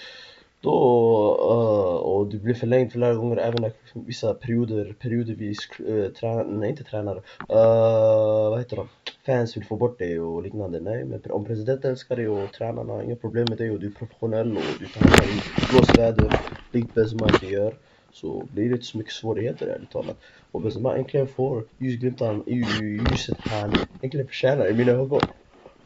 Då, 0.61 0.71
uh, 1.41 1.95
och 1.95 2.27
du 2.27 2.39
blir 2.39 2.53
förlängd 2.53 2.91
flera 2.91 3.13
gånger 3.13 3.37
även 3.37 3.61
när 3.61 3.71
vissa 3.93 4.33
perioder, 4.33 4.95
periodvis, 4.99 5.57
uh, 5.79 6.05
eh, 6.05 6.11
tränar, 6.11 6.43
nej 6.43 6.69
inte 6.69 6.83
tränare, 6.83 7.17
uh, 7.17 8.49
vad 8.49 8.59
heter 8.59 8.75
de? 8.75 8.87
Fans 9.25 9.57
vill 9.57 9.65
få 9.65 9.75
bort 9.75 9.99
dig 9.99 10.19
och 10.19 10.43
liknande. 10.43 10.79
Nej, 10.79 11.05
men 11.05 11.21
om 11.29 11.45
presidenten 11.45 11.91
älskar 11.91 12.15
dig 12.15 12.27
och 12.27 12.53
tränarna 12.53 12.93
har 12.93 13.01
inga 13.01 13.15
problem 13.15 13.45
med 13.49 13.57
dig 13.57 13.71
och 13.71 13.79
du 13.79 13.87
är 13.87 13.91
professionell 13.91 14.57
och 14.57 14.63
du 14.79 14.85
tar 14.87 15.01
hand 15.01 15.31
i 15.31 15.71
blåsväder, 15.71 16.41
likt 16.71 16.93
Benzema 16.93 17.29
inte 17.33 17.45
gör, 17.45 17.73
så 18.11 18.43
blir 18.53 18.69
det 18.69 18.73
inte 18.75 18.85
så 18.85 18.97
mycket 18.97 19.13
svårigheter 19.13 19.67
ärligt 19.67 19.91
talat. 19.91 20.17
Och 20.51 20.61
Benzema 20.61 20.97
äntligen 20.97 21.27
får 21.27 21.63
ljusglimtan 21.77 22.43
i 22.45 22.55
ljuset 22.55 23.37
han 23.39 23.73
äntligen 24.01 24.27
förtjänar 24.27 24.69
i 24.69 24.73
mina 24.73 24.91
ögon. 24.91 25.21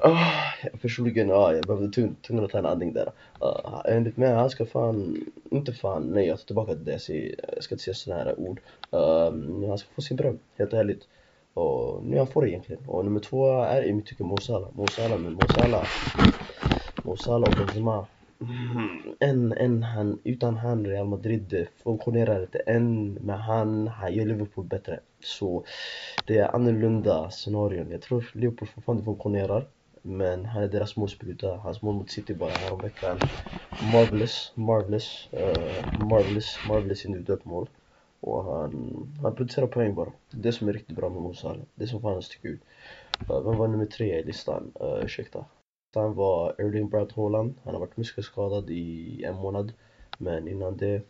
Ah, 0.03 0.53
förstod 0.61 0.81
personligen, 0.81 1.29
ja, 1.29 1.35
ah, 1.35 1.53
jag 1.53 1.65
behövde 1.65 1.91
tvungen 2.21 2.45
att 2.45 2.51
ta 2.51 2.57
en 2.57 2.65
andning 2.65 2.93
där. 2.93 3.11
Uh, 3.43 3.81
enligt 3.85 4.17
mig, 4.17 4.33
han 4.33 4.49
ska 4.49 4.65
fan, 4.65 5.25
inte 5.51 5.73
fan, 5.73 6.03
nej 6.03 6.27
jag 6.27 6.37
tar 6.37 6.45
tillbaka 6.45 6.75
det 6.75 7.09
jag 7.09 7.35
jag 7.53 7.63
ska 7.63 7.75
inte 7.75 7.83
säga 7.83 7.93
sådana 7.93 8.23
här 8.23 8.39
ord. 8.39 8.61
Uh, 8.93 9.69
han 9.69 9.77
ska 9.77 9.89
få 9.95 10.01
sin 10.01 10.17
beröm, 10.17 10.39
helt 10.57 10.73
ärligt. 10.73 11.07
Och 11.53 12.03
nu 12.03 12.17
han 12.17 12.27
får 12.27 12.41
det 12.41 12.49
egentligen. 12.49 12.83
Och 12.87 13.05
nummer 13.05 13.19
två 13.19 13.61
är 13.61 13.83
i 13.83 13.93
mitt 13.93 14.05
tycke 14.05 14.23
Mosala. 14.23 14.67
Mosala, 14.73 15.17
men 15.17 15.33
Mosala. 15.33 15.85
Mosala 17.03 17.47
och 17.47 17.53
Benzema. 17.57 18.05
Mm, 18.41 19.15
en, 19.19 19.51
en 19.51 19.83
han, 19.83 20.19
utan 20.23 20.57
han 20.57 20.85
Real 20.85 21.07
Madrid 21.07 21.53
eh, 21.53 21.67
funktionerar 21.83 22.41
inte. 22.41 22.59
En 22.59 23.13
med 23.13 23.39
han, 23.39 23.87
han 23.87 24.13
gör 24.13 24.25
Liverpool 24.25 24.65
bättre. 24.65 24.99
Så 25.19 25.63
det 26.25 26.37
är 26.37 26.55
annorlunda 26.55 27.29
scenarion. 27.29 27.91
Jag 27.91 28.01
tror 28.01 28.31
Liverpool 28.33 28.67
fortfarande 28.67 29.03
funktionerar. 29.03 29.67
Men 30.01 30.45
han 30.45 30.63
är 30.63 30.67
deras 30.67 30.95
målspruta. 30.95 31.55
Hans 31.55 31.81
mål 31.81 31.95
mot 31.95 32.09
City 32.09 32.33
bara 32.33 32.49
häromveckan. 32.49 33.19
Marvelous, 33.93 34.51
marvelous, 34.55 35.29
uh, 35.33 36.05
marvelous, 36.09 36.57
marvelous 36.67 37.05
individuellt 37.05 37.45
mål. 37.45 37.69
Och 38.19 38.43
han, 38.43 38.71
han 39.21 39.35
producerar 39.35 39.67
poäng 39.67 39.95
bara. 39.95 40.11
Det 40.29 40.51
som 40.51 40.69
är 40.69 40.73
riktigt 40.73 40.95
bra 40.95 41.09
med 41.09 41.21
Mo 41.21 41.33
Salah. 41.33 41.63
Det 41.75 41.87
som 41.87 42.01
fan 42.01 42.21
sticker 42.21 42.49
ut. 42.49 42.61
Uh, 43.29 43.41
vem 43.41 43.57
var 43.57 43.67
nummer 43.67 43.85
tre 43.85 44.19
i 44.19 44.23
listan? 44.23 44.71
Uh, 44.81 45.05
ursäkta. 45.05 45.45
Han 45.95 46.13
var 46.13 46.55
Erling 46.61 46.89
Brad 46.89 47.13
Haaland. 47.15 47.53
Han 47.63 47.73
har 47.73 47.79
varit 47.79 47.97
muskelskadad 47.97 48.69
i 48.69 49.23
en 49.23 49.35
månad. 49.35 49.73
Men 50.17 50.47
innan 50.47 50.77
det 50.77 51.01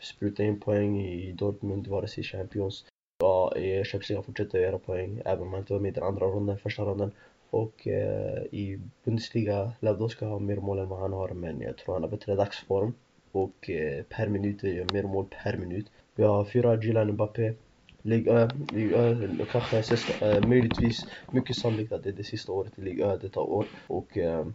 spruta 0.00 0.42
in 0.42 0.60
poäng 0.60 1.00
i 1.00 1.32
Dortmund, 1.32 1.86
vare 1.86 2.08
sig 2.08 2.24
Champions. 2.24 2.84
Ja, 3.20 3.56
i 3.56 3.84
Champions 3.84 4.26
fortsätter 4.26 4.58
göra 4.58 4.78
poäng 4.78 5.22
även 5.24 5.42
om 5.42 5.52
han 5.52 5.60
inte 5.60 5.72
var 5.72 5.80
med 5.80 5.88
i 5.88 5.94
den 5.94 6.04
andra 6.04 6.26
ronden, 6.26 6.58
första 6.58 6.82
ronden. 6.82 7.12
Och 7.50 7.86
eh, 7.86 8.42
i 8.52 8.80
Bundesliga, 9.04 9.72
Lewandowski 9.80 10.24
har 10.24 10.40
mer 10.40 10.56
mål 10.56 10.78
än 10.78 10.88
vad 10.88 11.00
han 11.00 11.12
har 11.12 11.28
men 11.28 11.60
jag 11.60 11.76
tror 11.76 11.94
han 11.94 12.02
har 12.02 12.10
bättre 12.10 12.34
dagsform. 12.34 12.94
Och 13.32 13.70
eh, 13.70 14.02
per 14.02 14.28
minut 14.28 14.62
gör 14.62 14.86
mer 14.92 15.02
mål 15.02 15.26
per 15.42 15.56
minut. 15.56 15.86
Vi 16.14 16.24
har 16.24 16.44
fyra 16.44 16.76
Gilan 16.82 17.12
Mbappé. 17.12 17.54
Ligue 18.02 18.32
Ö, 18.32 18.48
Ligue 18.72 18.98
Ö, 18.98 19.28
kanske 19.52 19.82
sista, 19.82 20.30
eh, 20.30 20.48
möjligtvis 20.48 21.06
mycket 21.30 21.56
sannolikt 21.56 21.92
att 21.92 22.02
det 22.02 22.08
är 22.08 22.12
det 22.12 22.24
sista 22.24 22.52
året 22.52 22.78
i 22.78 22.82
Ligue 22.82 23.06
Ö 23.06 23.18
detta 23.20 23.40
år. 23.40 23.66
Och 23.86 24.18
eh, 24.18 24.46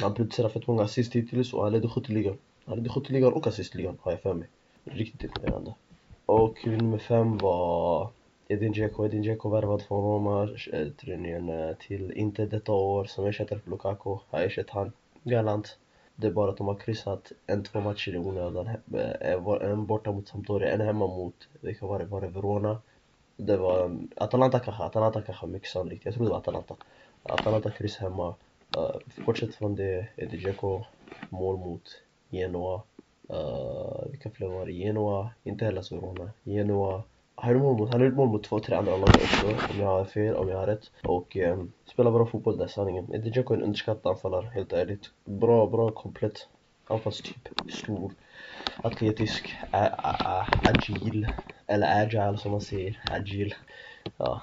han 0.00 0.14
producerar 0.14 0.48
fett 0.48 0.66
många 0.66 0.82
assist 0.82 1.14
hittills 1.14 1.54
och 1.54 1.62
han 1.62 1.72
ledde 1.72 1.88
skytteligan. 1.88 2.38
Han 2.64 2.76
ledde 2.76 2.90
skytteligan 2.90 3.32
och 3.32 3.46
assistligan 3.46 3.98
har 4.00 4.12
jag 4.12 4.20
för 4.20 4.34
mig. 4.34 4.48
Riktigt 4.84 5.22
imponerande. 5.22 5.74
Och 6.26 6.66
nummer 6.66 6.98
fem 6.98 7.38
var 7.38 8.10
Edin 8.48 8.72
Dzeko. 8.72 9.06
Edin 9.06 9.22
Dzeko 9.22 9.48
värvad 9.48 9.82
från 9.82 10.04
Roma 10.04 10.48
tydligen 10.96 11.74
till 11.80 12.12
inte 12.12 12.46
detta 12.46 12.72
år 12.72 13.04
som 13.04 13.26
ersättare 13.26 13.58
för 13.58 13.70
Lukaku. 13.70 14.18
Har 14.30 14.40
ersatt 14.40 14.70
han 14.70 14.92
galant. 15.22 15.78
Det 16.16 16.26
är 16.26 16.30
bara 16.30 16.50
att 16.50 16.56
de 16.56 16.66
har 16.66 16.74
kryssat 16.74 17.32
en, 17.46 17.62
två 17.62 17.80
matcher 17.80 18.14
i 18.14 18.18
onödan. 18.18 18.68
En 19.60 19.86
borta 19.86 20.12
mot 20.12 20.28
Sampdoria, 20.28 20.70
en 20.70 20.80
hemma 20.80 21.06
mot, 21.06 21.48
vilka 21.60 21.86
var 21.86 21.98
det? 21.98 22.04
Var 22.04 22.20
det 22.20 22.28
Verona? 22.28 22.78
Det 23.36 23.56
var 23.56 23.98
Atalanta 24.16 24.58
kanske, 24.58 24.82
Atalanta 24.82 25.22
kanske 25.22 25.46
mycket 25.46 25.68
sannolikt. 25.68 26.04
Jag 26.04 26.14
tror 26.14 26.24
det 26.24 26.30
var 26.30 26.38
Atalanta. 26.38 26.74
Atalanta 27.22 27.70
kryss 27.70 27.96
hemma. 27.96 28.34
Uh, 28.76 29.24
bortsett 29.26 29.54
från 29.54 29.74
det, 29.74 30.06
Edin 30.16 30.40
Dzeko 30.40 30.84
mål 31.28 31.56
mot 31.56 32.02
Genoa. 32.30 32.82
Uh, 33.30 34.10
vilka 34.10 34.30
fler 34.30 34.48
var 34.48 34.66
det? 34.66 34.72
Genoa, 34.72 35.30
inte 35.44 35.64
heller 35.64 36.00
Verona. 36.00 36.30
Genoa. 36.44 37.02
Han 37.38 37.52
gjorde 37.52 37.64
mål 37.64 37.76
mot, 37.78 37.92
han 37.92 38.14
mål 38.14 38.28
mot 38.28 38.44
två, 38.44 38.60
tre 38.60 38.76
andra 38.76 38.96
lag 38.96 39.08
också 39.08 39.46
om 39.46 39.80
jag 39.80 39.86
har 39.86 40.04
fel, 40.04 40.34
om 40.34 40.48
jag 40.48 40.58
har 40.58 40.66
rätt. 40.66 40.90
Och 41.02 41.36
eh, 41.36 41.62
spelar 41.84 42.10
bra 42.10 42.26
fotboll 42.26 42.58
där 42.58 42.66
sanningen. 42.66 43.14
Edin 43.14 43.32
är 43.32 43.52
en 43.52 43.62
underskattad 43.62 44.12
anfallare, 44.12 44.50
helt 44.54 44.72
ärligt. 44.72 45.10
Bra, 45.24 45.66
bra 45.66 45.90
komplett 45.90 46.48
anfallstyp. 46.86 47.48
Stor, 47.68 48.12
atletisk, 48.82 49.56
agil. 50.64 51.26
Eller 51.66 52.02
agile 52.02 52.38
som 52.38 52.50
man 52.50 52.60
säger. 52.60 53.02
Agil. 53.10 53.54
Ja. 54.16 54.40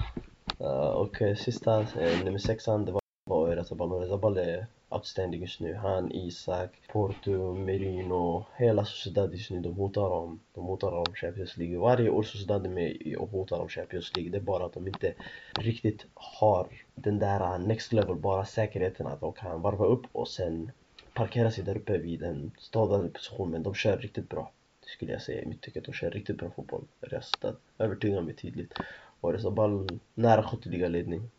Uh, 0.62 0.68
och 0.70 1.22
eh, 1.22 1.36
sista, 1.36 1.80
eh, 1.80 2.24
nummer 2.26 2.38
sexan, 2.38 2.86
det 2.86 2.92
var 2.92 3.03
och 3.26 3.42
Oyarzabal 3.42 4.38
är 4.38 4.68
outstanding 4.90 5.42
just 5.42 5.60
nu. 5.60 5.74
Han, 5.74 6.12
Isak, 6.12 6.70
Porto, 6.88 7.54
Merino, 7.54 8.46
hela 8.56 8.86
Sociedad 8.86 9.34
just 9.34 9.52
nu, 9.52 9.60
de 9.60 9.74
hotar 9.74 10.10
om, 10.10 10.40
de 10.54 10.64
hotar 10.64 10.92
om 10.92 11.06
Champions 11.14 11.58
League. 11.58 11.78
Varje 11.78 12.10
år 12.10 12.24
Sociedad 12.24 12.66
är 12.66 12.70
med 12.70 13.16
och 13.18 13.30
hotar 13.30 13.60
om 13.60 13.70
Champions 13.70 14.16
League. 14.16 14.32
Det 14.32 14.38
är 14.38 14.42
bara 14.42 14.66
att 14.66 14.74
de 14.74 14.88
inte 14.88 15.14
riktigt 15.60 16.06
har 16.14 16.68
den 16.96 17.20
där 17.20 17.40
uh, 17.40 17.68
next 17.68 17.94
level, 17.94 18.16
bara 18.16 18.46
säkerheten 18.46 19.08
att 19.08 19.20
de 19.20 19.34
kan 19.34 19.62
varva 19.62 19.86
upp 19.86 20.06
och 20.12 20.28
sen 20.28 20.72
parkera 21.14 21.52
sig 21.52 21.64
där 21.64 21.78
uppe 21.78 21.98
vid 21.98 22.24
en 22.24 22.52
stadigare 22.58 23.08
position. 23.08 23.52
Men 23.52 23.64
de 23.64 23.74
kör 23.74 23.98
riktigt 23.98 24.30
bra, 24.30 24.52
skulle 24.82 25.12
jag 25.12 25.22
säga 25.22 25.42
i 25.42 25.46
mitt 25.46 25.62
tycke. 25.62 25.80
De 25.80 25.94
kör 25.94 26.12
riktigt 26.12 26.38
bra 26.38 26.50
fotboll. 26.50 26.84
Röstat 27.02 27.60
övertygar 27.78 28.22
mig 28.22 28.36
tydligt. 28.36 28.74
Och 29.22 29.34
Rezabal 29.34 29.88
nära 30.14 30.44
skytteliga 30.44 30.88
ledning 30.88 31.30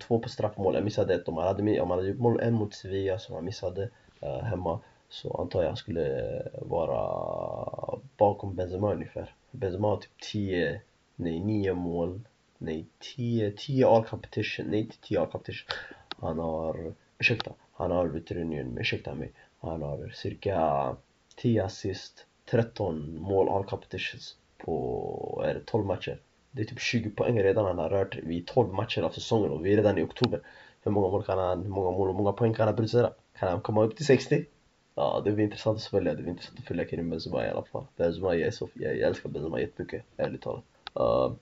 två 0.00 0.18
på 0.18 0.28
straffmål, 0.28 0.74
jag 0.74 0.84
missade 0.84 1.14
ett. 1.14 1.28
Om 1.28 1.36
han 1.36 1.46
hade, 1.46 1.80
om 1.80 1.90
han 1.90 1.98
hade 1.98 2.08
gjort 2.08 2.18
mål 2.18 2.40
en 2.40 2.54
mot 2.54 2.74
Sevilla 2.74 3.18
som 3.18 3.34
han 3.34 3.44
missade 3.44 3.90
eh, 4.20 4.42
hemma 4.42 4.80
så 5.08 5.40
antar 5.40 5.62
jag 5.62 5.78
skulle 5.78 6.38
eh, 6.38 6.46
vara 6.62 7.98
bakom 8.16 8.54
Benzema 8.54 8.92
ungefär. 8.92 9.34
Benzema 9.50 9.88
har 9.88 9.96
typ 9.96 10.20
10, 10.20 10.80
nej 11.16 11.40
9 11.40 11.74
mål, 11.74 12.20
nej 12.58 12.86
10, 13.16 13.52
10 13.56 13.86
all 13.86 14.04
competition, 14.04 14.66
nej 14.66 14.80
inte 14.80 14.96
10 15.00 15.20
all 15.20 15.26
competition. 15.26 15.68
Han 16.18 16.38
har, 16.38 16.94
ursäkta, 17.18 17.52
han 17.72 17.90
har 17.90 18.06
veterinären, 18.06 18.78
ursäkta 18.78 19.14
mig. 19.14 19.32
Han 19.60 19.82
har 19.82 20.08
cirka 20.08 20.96
10 21.36 21.64
assist, 21.64 22.26
13 22.50 23.18
mål 23.20 23.48
all 23.48 23.64
competitions 23.64 24.36
på, 24.58 25.42
är 25.46 25.54
det 25.54 25.60
12 25.60 25.86
matcher? 25.86 26.20
Det 26.56 26.62
är 26.62 26.66
typ 26.66 26.80
20 26.80 27.10
poäng 27.10 27.42
redan 27.42 27.64
han 27.64 27.78
har 27.78 27.88
rört 27.88 28.16
vid 28.16 28.46
12 28.46 28.74
matcher 28.74 29.02
av 29.02 29.10
säsongen 29.10 29.50
och 29.50 29.66
vi 29.66 29.72
är 29.72 29.76
redan 29.76 29.98
i 29.98 30.02
oktober. 30.02 30.40
Hur 30.82 30.90
många 30.90 31.08
mål 31.08 31.22
kan 31.22 31.38
han, 31.38 31.62
hur 31.62 31.70
många 31.70 31.90
mål 31.90 32.08
och 32.08 32.14
många 32.14 32.32
poäng 32.32 32.54
kan 32.54 32.66
han 32.66 32.76
producera? 32.76 33.12
Kan 33.38 33.48
han 33.48 33.60
komma 33.60 33.84
upp 33.84 33.96
till 33.96 34.06
60? 34.06 34.44
Ja, 34.94 35.22
det 35.24 35.32
blir 35.32 35.44
intressant 35.44 35.76
att 35.76 35.84
följa. 35.84 36.14
Det 36.14 36.22
blir 36.22 36.30
intressant 36.30 36.58
att 36.58 36.64
följa 36.64 36.84
Karim 36.84 37.10
Benzema 37.10 37.46
i 37.46 37.50
alla 37.50 37.64
fall. 37.64 37.84
Benzema, 37.96 38.34
jag, 38.34 38.46
är 38.46 38.50
så, 38.50 38.68
jag, 38.74 38.98
jag 38.98 39.08
älskar 39.08 39.28
Benzema 39.28 39.60
jättemycket, 39.60 40.02
ärligt 40.16 40.42
talat. 40.42 40.64
Uh, 41.00 41.32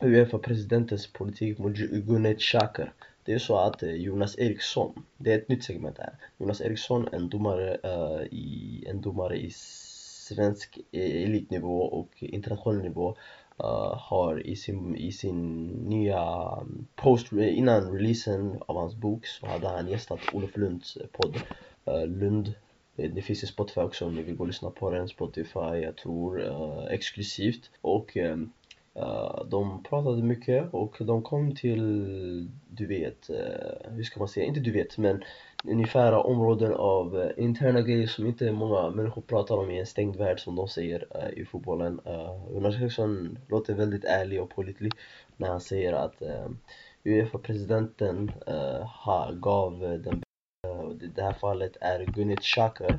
Uefa-presidentens 0.00 1.12
politik 1.12 1.58
mot 1.58 1.76
Gunnar 1.76 2.34
Xhaka. 2.34 2.92
Det 3.24 3.32
är 3.32 3.38
så 3.38 3.58
att 3.58 3.82
eh, 3.82 3.90
Jonas 3.90 4.38
Eriksson, 4.38 5.04
det 5.16 5.32
är 5.32 5.38
ett 5.38 5.48
nytt 5.48 5.64
segment 5.64 5.98
här. 5.98 6.14
Jonas 6.38 6.60
Eriksson, 6.60 7.08
en 7.12 7.28
domare, 7.28 7.76
uh, 7.84 8.26
i, 8.30 8.84
en 8.88 9.00
domare 9.00 9.36
i 9.36 9.50
svensk 9.50 10.78
eh, 10.92 11.22
elitnivå 11.22 11.82
och 11.82 12.08
internationell 12.18 12.82
nivå 12.82 13.16
uh, 13.64 13.94
har 13.98 14.46
i 14.46 14.56
sin, 14.56 14.96
i 14.96 15.12
sin 15.12 15.66
nya 15.66 16.24
post, 16.96 17.32
innan 17.32 17.92
releasen 17.92 18.58
av 18.66 18.76
hans 18.76 18.94
bok 18.94 19.26
så 19.26 19.46
hade 19.46 19.68
han 19.68 19.88
gästat 19.88 20.20
Olof 20.32 20.56
Lunds 20.56 20.98
podd 21.12 21.36
uh, 21.88 22.06
Lund. 22.06 22.54
Det 22.96 23.22
finns 23.22 23.42
i 23.42 23.46
Spotify 23.46 23.80
också 23.80 24.06
om 24.06 24.14
ni 24.14 24.22
vill 24.22 24.36
gå 24.36 24.42
och 24.42 24.48
lyssna 24.48 24.70
på 24.70 24.90
den, 24.90 25.08
Spotify, 25.08 25.82
jag 25.82 25.96
tror 25.96 26.40
uh, 26.40 26.84
exklusivt. 26.90 27.70
Och 27.80 28.16
Uh, 28.96 29.44
de 29.44 29.82
pratade 29.82 30.22
mycket 30.22 30.74
och 30.74 30.96
de 31.00 31.22
kom 31.22 31.54
till, 31.54 32.48
du 32.68 32.86
vet, 32.86 33.30
uh, 33.30 33.92
hur 33.92 34.02
ska 34.02 34.18
man 34.18 34.28
säga, 34.28 34.46
inte 34.46 34.60
du 34.60 34.70
vet 34.70 34.98
men 34.98 35.24
ungefär 35.64 36.12
områden 36.12 36.74
av 36.74 37.16
uh, 37.16 37.30
interna 37.36 37.80
grejer 37.80 38.06
som 38.06 38.26
inte 38.26 38.52
många 38.52 38.90
människor 38.90 39.22
pratar 39.22 39.56
om 39.56 39.70
i 39.70 39.80
en 39.80 39.86
stängd 39.86 40.16
värld 40.16 40.40
som 40.40 40.56
de 40.56 40.68
säger 40.68 41.06
eh, 41.14 41.40
i 41.40 41.44
fotbollen. 41.44 42.00
Eh, 42.04 42.12
uh, 42.12 42.54
Jonas 42.54 42.74
Eriksson 42.74 43.38
låter 43.48 43.74
väldigt 43.74 44.04
ärlig 44.04 44.42
och 44.42 44.50
pålitlig 44.50 44.92
när 45.36 45.48
han 45.48 45.60
säger 45.60 45.92
att 45.92 46.22
Uefa-presidenten 47.04 48.32
gav 49.40 49.78
den, 49.80 50.22
i 51.02 51.06
det 51.06 51.22
här 51.22 51.32
fallet 51.32 51.76
är 51.80 52.04
Gunit 52.04 52.40
Xhaka 52.40 52.98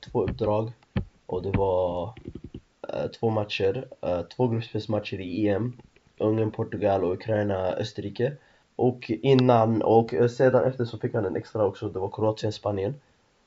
två 0.00 0.22
uppdrag 0.22 0.72
och 1.26 1.42
det 1.42 1.50
var 1.50 2.14
uh, 2.94 3.06
två 3.06 3.30
matcher, 3.30 3.88
uh, 4.06 4.22
två 4.22 4.48
gruppspelsmatcher 4.48 5.20
i 5.20 5.48
EM. 5.48 5.72
Ungern, 6.18 6.50
Portugal 6.50 7.04
och 7.04 7.12
Ukraina, 7.12 7.72
Österrike. 7.72 8.32
Och 8.76 9.10
innan 9.22 9.82
och 9.82 10.14
sedan 10.30 10.64
efter 10.64 10.84
så 10.84 10.98
fick 10.98 11.14
han 11.14 11.24
en 11.24 11.36
extra 11.36 11.66
också, 11.66 11.88
det 11.88 11.98
var 11.98 12.10
Kroatien, 12.10 12.52
Spanien. 12.52 12.94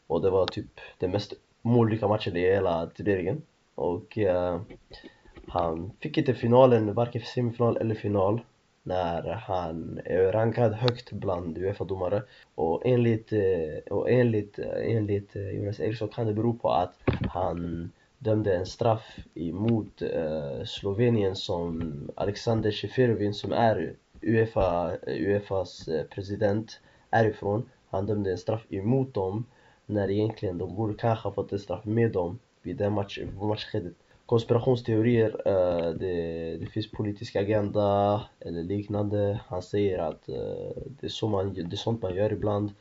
Och 0.07 0.21
det 0.21 0.29
var 0.29 0.45
typ 0.45 0.79
den 0.97 1.11
mest 1.11 1.33
målrika 1.61 2.07
matchen 2.07 2.35
i 2.35 2.39
hela 2.39 2.87
turneringen. 2.87 3.41
Och 3.75 4.17
uh, 4.17 4.61
han 5.47 5.91
fick 5.99 6.17
inte 6.17 6.33
finalen, 6.33 6.93
varken 6.93 7.21
semifinal 7.21 7.77
eller 7.77 7.95
final 7.95 8.41
när 8.83 9.33
han 9.33 9.99
är 10.05 10.31
rankad 10.31 10.73
högt 10.73 11.11
bland 11.11 11.57
Uefa-domare 11.57 12.23
och 12.55 12.81
enligt, 12.85 13.33
eh, 13.33 13.93
och 13.93 14.11
enligt, 14.11 14.59
eh, 14.59 14.95
enligt 14.95 15.35
Jonas 15.35 15.79
Eriksson 15.79 16.07
kan 16.07 16.27
det 16.27 16.33
bero 16.33 16.53
på 16.53 16.71
att 16.71 16.93
han 17.29 17.91
dömde 18.17 18.55
en 18.55 18.65
straff 18.65 19.17
emot 19.33 20.01
eh, 20.01 20.63
Slovenien 20.65 21.35
som 21.35 21.93
Alexander 22.15 22.71
Seferovin 22.71 23.33
som 23.33 23.51
är 23.51 23.93
Uefa, 24.25 24.97
Uefas 25.07 25.87
eh, 25.87 26.03
president 26.03 26.79
är 27.09 27.25
ifrån. 27.25 27.69
Han 27.89 28.05
dömde 28.05 28.31
en 28.31 28.37
straff 28.37 28.65
emot 28.69 29.13
dem 29.13 29.45
när 29.85 30.11
egentligen 30.11 30.57
de 30.57 30.75
borde 30.75 30.93
kanske 30.93 31.27
ha 31.27 31.33
fått 31.33 31.51
en 31.51 31.59
straff 31.59 31.85
med 31.85 32.11
dem 32.11 32.39
vid 32.61 32.75
det 32.75 32.89
match, 32.89 33.19
matchskedet. 33.41 33.93
Konspirationsteorier, 34.25 35.47
uh, 35.47 35.89
det, 35.89 36.57
det 36.57 36.65
finns 36.65 36.91
politisk 36.91 37.35
agenda 37.35 38.21
eller 38.39 38.63
liknande. 38.63 39.39
Han 39.47 39.61
säger 39.61 39.99
att 39.99 40.29
uh, 40.29 40.35
det, 40.85 41.07
är 41.07 41.09
så 41.09 41.27
man, 41.27 41.53
det 41.53 41.61
är 41.61 41.75
sånt 41.75 42.01
man 42.01 42.15
gör 42.15 42.33
ibland 42.33 42.71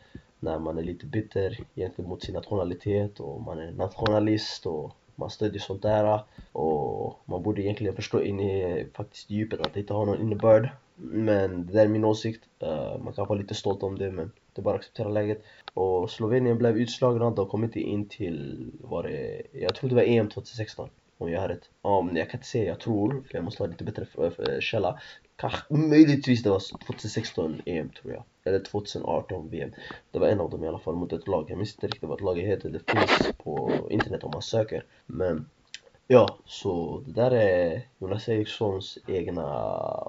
när 0.40 0.58
man 0.58 0.78
är 0.78 0.82
lite 0.82 1.06
bitter 1.06 1.58
gentemot 1.74 2.22
sin 2.22 2.34
nationalitet 2.34 3.20
och 3.20 3.40
man 3.40 3.58
är 3.58 3.72
nationalist 3.72 4.66
och 4.66 4.92
man 5.14 5.30
stödjer 5.30 5.60
sånt 5.60 5.82
där 5.82 6.20
och 6.52 7.18
man 7.24 7.42
borde 7.42 7.62
egentligen 7.62 7.94
förstå 7.94 8.22
in 8.22 8.40
i 8.40 8.86
faktiskt 8.94 9.30
djupet 9.30 9.60
att 9.60 9.74
det 9.74 9.80
inte 9.80 9.94
har 9.94 10.06
någon 10.06 10.20
innebörd. 10.20 10.68
Men 10.94 11.66
det 11.66 11.72
där 11.72 11.84
är 11.84 11.88
min 11.88 12.04
åsikt. 12.04 12.44
Uh, 12.62 12.98
man 13.04 13.12
kan 13.12 13.26
vara 13.26 13.38
lite 13.38 13.54
stolt 13.54 13.82
om 13.82 13.98
det 13.98 14.10
men 14.10 14.32
det 14.52 14.60
är 14.60 14.62
bara 14.62 14.74
att 14.74 14.80
acceptera 14.80 15.08
läget. 15.08 15.42
Och 15.74 16.10
Slovenien 16.10 16.58
blev 16.58 16.78
utslagna, 16.78 17.30
de 17.30 17.48
kom 17.48 17.64
inte 17.64 17.80
in 17.80 18.08
till, 18.08 18.70
var 18.80 19.02
det, 19.02 19.42
jag 19.52 19.74
tror 19.74 19.90
det 19.90 19.96
var 19.96 20.02
EM 20.02 20.28
2016. 20.28 20.88
Om 21.18 21.30
jag 21.30 21.40
har 21.40 21.48
rätt. 21.48 21.70
Um, 21.82 22.16
jag 22.16 22.30
kan 22.30 22.38
inte 22.38 22.48
säga 22.48 22.64
jag 22.64 22.80
tror, 22.80 23.24
för 23.28 23.34
jag 23.34 23.44
måste 23.44 23.62
ha 23.62 23.68
lite 23.68 23.84
bättre 23.84 24.06
eh, 24.18 24.60
källa. 24.60 25.00
Kanske, 25.36 25.74
möjligtvis 25.74 26.42
det 26.42 26.50
var 26.50 26.62
2016 26.86 27.62
EM 27.66 27.88
tror 27.88 28.12
jag. 28.12 28.24
Eller 28.44 28.58
2018 28.58 29.48
VM. 29.48 29.70
Det 30.10 30.18
var 30.18 30.28
en 30.28 30.40
av 30.40 30.50
dem 30.50 30.64
i 30.64 30.68
alla 30.68 30.78
fall 30.78 30.94
mot 30.94 31.12
ett 31.12 31.28
lag. 31.28 31.50
Jag 31.50 31.58
minns 31.58 31.74
inte 31.74 31.86
riktigt 31.86 32.08
vad 32.08 32.20
laget 32.20 32.44
heter. 32.44 32.70
Det 32.70 32.90
finns 32.90 33.36
på 33.36 33.70
internet 33.90 34.24
om 34.24 34.30
man 34.34 34.42
söker. 34.42 34.84
Men 35.06 35.46
ja, 36.06 36.38
så 36.46 37.02
det 37.06 37.12
där 37.12 37.30
är 37.30 37.82
Jonas 37.98 38.28
Erikssons 38.28 38.98
egna 39.06 39.48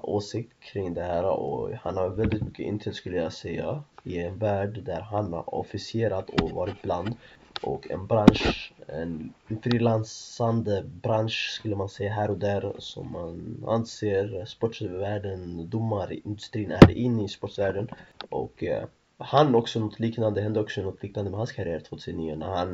åsikt 0.02 0.60
kring 0.60 0.94
det 0.94 1.02
här 1.02 1.24
och 1.24 1.70
han 1.72 1.96
har 1.96 2.08
väldigt 2.08 2.42
mycket 2.42 2.66
intel 2.66 2.94
skulle 2.94 3.16
jag 3.16 3.32
säga 3.32 3.82
i 4.02 4.18
en 4.18 4.38
värld 4.38 4.82
där 4.84 5.00
han 5.00 5.32
har 5.32 5.54
officerat 5.54 6.30
och 6.30 6.50
varit 6.50 6.82
bland 6.82 7.14
och 7.62 7.90
en 7.90 8.06
bransch, 8.06 8.72
en 8.86 9.32
frilansande 9.62 10.82
bransch 10.82 11.50
skulle 11.58 11.76
man 11.76 11.88
säga 11.88 12.12
här 12.12 12.30
och 12.30 12.38
där 12.38 12.72
som 12.78 13.12
man 13.12 13.64
anser 13.68 14.44
sportvärlden, 14.44 15.70
domarindustrin 15.70 16.70
är 16.70 16.90
inne 16.90 17.24
i 17.24 17.28
sportvärlden 17.28 17.88
och 18.28 18.64
eh, 18.64 18.84
han 19.18 19.54
också 19.54 19.80
något 19.80 20.00
liknande, 20.00 20.42
hände 20.42 20.60
också 20.60 20.82
något 20.82 21.02
liknande 21.02 21.30
med 21.30 21.38
hans 21.38 21.52
karriär 21.52 21.80
2009 21.80 22.36
när 22.36 22.46
han 22.46 22.70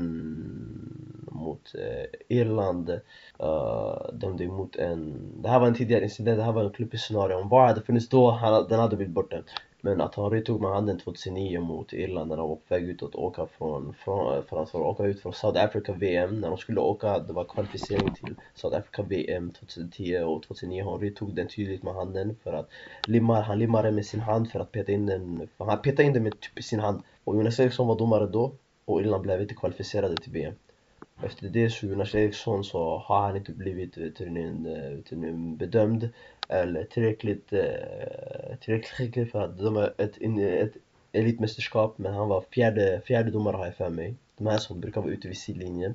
mot 1.30 1.74
eh, 1.74 2.36
Irland 2.38 2.90
uh, 3.42 4.12
dömde 4.12 4.44
emot 4.44 4.76
en, 4.76 5.14
det 5.42 5.48
här 5.48 5.60
var 5.60 5.66
en 5.66 5.74
tidigare 5.74 6.04
incident, 6.04 6.38
det 6.38 6.44
här 6.44 6.52
var 6.52 6.64
en 6.64 6.70
klubbig 6.70 7.00
scenario, 7.00 7.34
om 7.34 7.48
VAR 7.48 7.66
hade 7.66 7.82
funnits 7.82 8.08
då, 8.08 8.30
han, 8.30 8.68
den 8.68 8.80
hade 8.80 8.96
blivit 8.96 9.14
borta 9.14 9.36
men 9.84 10.00
att 10.00 10.14
han 10.14 10.44
tog 10.44 10.60
med 10.60 10.70
handen 10.70 10.98
2009 10.98 11.60
mot 11.60 11.92
Irland 11.92 12.28
när 12.28 12.36
de 12.36 12.48
var 12.48 12.56
på 12.56 12.74
väg 12.74 12.82
ut 12.82 13.02
att 13.02 13.14
åka 13.14 13.46
från, 13.46 13.94
från, 13.94 14.44
för 14.44 14.62
att 14.62 14.74
åka 14.74 15.04
ut 15.04 15.20
från 15.20 15.32
South 15.32 15.64
Africa 15.64 15.92
VM 15.92 16.40
när 16.40 16.48
de 16.48 16.58
skulle 16.58 16.80
åka, 16.80 17.18
det 17.18 17.32
var 17.32 17.44
kvalificering 17.44 18.14
till 18.14 18.34
South 18.54 18.76
Africa 18.76 19.02
VM 19.02 19.50
2010 19.50 20.18
och 20.18 20.42
2009 20.42 20.84
han 20.84 21.14
tog 21.14 21.34
den 21.34 21.48
tydligt 21.48 21.82
med 21.82 21.94
handen 21.94 22.36
för 22.42 22.52
att 22.52 22.68
limmar, 23.06 23.42
han 23.42 23.58
limmade 23.58 23.92
med 23.92 24.06
sin 24.06 24.20
hand 24.20 24.50
för 24.50 24.60
att 24.60 24.72
peta 24.72 24.92
in 24.92 25.06
den, 25.06 25.48
han 25.58 25.82
petade 25.82 26.04
in 26.04 26.12
den 26.12 26.22
med 26.22 26.40
typ 26.40 26.64
sin 26.64 26.80
hand. 26.80 27.02
Och 27.24 27.36
Jonas 27.36 27.60
Eriksson 27.60 27.86
var 27.86 27.98
domare 27.98 28.26
då 28.26 28.52
och 28.84 29.00
Irland 29.00 29.22
blev 29.22 29.42
inte 29.42 29.54
kvalificerade 29.54 30.16
till 30.16 30.32
VM 30.32 30.54
efter 31.22 31.48
det 31.48 31.70
så 31.70 31.86
Jonas 31.86 32.14
Eriksson 32.14 32.64
så 32.64 32.98
har 32.98 33.20
han 33.26 33.36
inte 33.36 33.52
blivit 33.52 33.96
eh, 33.96 34.02
veterinär 34.02 35.02
eh, 35.12 35.56
bedömd 35.56 36.08
eller 36.48 36.84
tillräckligt, 36.84 37.52
eh, 37.52 37.60
tillräckligt 38.62 38.92
skicklig 38.92 39.30
för 39.30 39.40
att 39.40 39.58
döma 39.58 39.86
ett, 39.98 40.18
ett 40.38 40.72
elitmästerskap 41.12 41.98
men 41.98 42.14
han 42.14 42.28
var 42.28 42.44
fjärde, 42.50 43.00
fjärde 43.06 43.30
domare 43.30 43.56
har 43.56 43.64
jag 43.64 43.76
för 43.76 43.90
mig. 43.90 44.14
De 44.36 44.46
här 44.46 44.58
som 44.58 44.80
brukar 44.80 45.00
vara 45.00 45.12
ute 45.12 45.28
vid 45.28 45.38
sidlinjen. 45.38 45.94